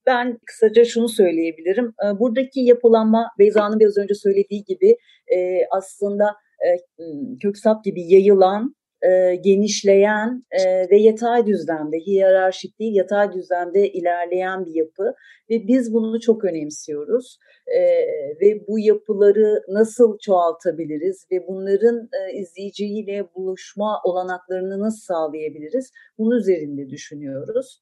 ben 0.07 0.39
kısaca 0.47 0.85
şunu 0.85 1.09
söyleyebilirim. 1.09 1.95
Buradaki 2.19 2.61
yapılanma 2.61 3.27
Beyza'nın 3.39 3.81
biraz 3.81 3.99
önce 3.99 4.15
söylediği 4.15 4.65
gibi 4.65 4.97
aslında 5.71 6.25
köksap 7.43 7.85
gibi 7.85 8.13
yayılan 8.13 8.75
e, 9.03 9.37
genişleyen 9.37 10.45
e, 10.51 10.91
ve 10.91 10.97
yatay 10.97 11.47
düzlemde, 11.47 11.97
hiyerarşik 11.99 12.79
değil 12.79 12.95
yatay 12.95 13.33
düzlemde 13.33 13.93
ilerleyen 13.93 14.67
bir 14.67 14.75
yapı 14.75 15.15
ve 15.51 15.67
biz 15.69 15.95
bunu 15.95 16.21
çok 16.21 16.45
önemsiyoruz 16.45 17.39
e, 17.67 17.81
ve 18.41 18.67
bu 18.69 18.79
yapıları 18.79 19.63
nasıl 19.69 20.19
çoğaltabiliriz 20.19 21.27
ve 21.33 21.47
bunların 21.49 22.09
e, 22.13 22.33
izleyiciyle 22.33 23.29
buluşma 23.35 24.01
olanaklarını 24.05 24.81
nasıl 24.81 25.01
sağlayabiliriz 25.01 25.93
bunun 26.19 26.37
üzerinde 26.37 26.91
düşünüyoruz. 26.91 27.81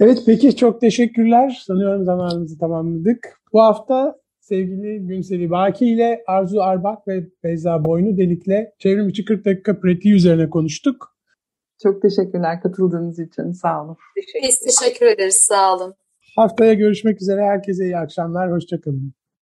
Evet 0.00 0.22
peki 0.26 0.56
çok 0.56 0.80
teşekkürler. 0.80 1.62
Sanıyorum 1.66 2.04
zamanımızı 2.04 2.58
tamamladık. 2.58 3.40
Bu 3.52 3.60
hafta 3.60 4.20
sevgili 4.40 5.06
Günsevi 5.06 5.50
Baki 5.50 5.86
ile 5.86 6.22
Arzu 6.26 6.60
Arbak 6.60 7.08
ve 7.08 7.26
Beyza 7.44 7.84
Boynu 7.84 8.16
Delik'le 8.16 8.78
çevrim 8.78 9.08
içi 9.08 9.24
40 9.24 9.44
dakika 9.44 9.80
pratiği 9.80 10.14
üzerine 10.14 10.50
konuştuk. 10.50 11.16
Çok 11.82 12.02
teşekkürler 12.02 12.60
katıldığınız 12.60 13.18
için. 13.18 13.52
Sağ 13.52 13.84
olun. 13.84 13.96
Teşekkür 14.14 14.48
Biz 14.48 14.60
teşekkür 14.60 15.06
ederiz. 15.06 15.34
Sağ 15.34 15.76
olun. 15.76 15.94
Haftaya 16.36 16.74
görüşmek 16.74 17.22
üzere. 17.22 17.42
Herkese 17.42 17.84
iyi 17.84 17.96
akşamlar. 17.96 18.52
Hoşçakalın. 18.52 19.14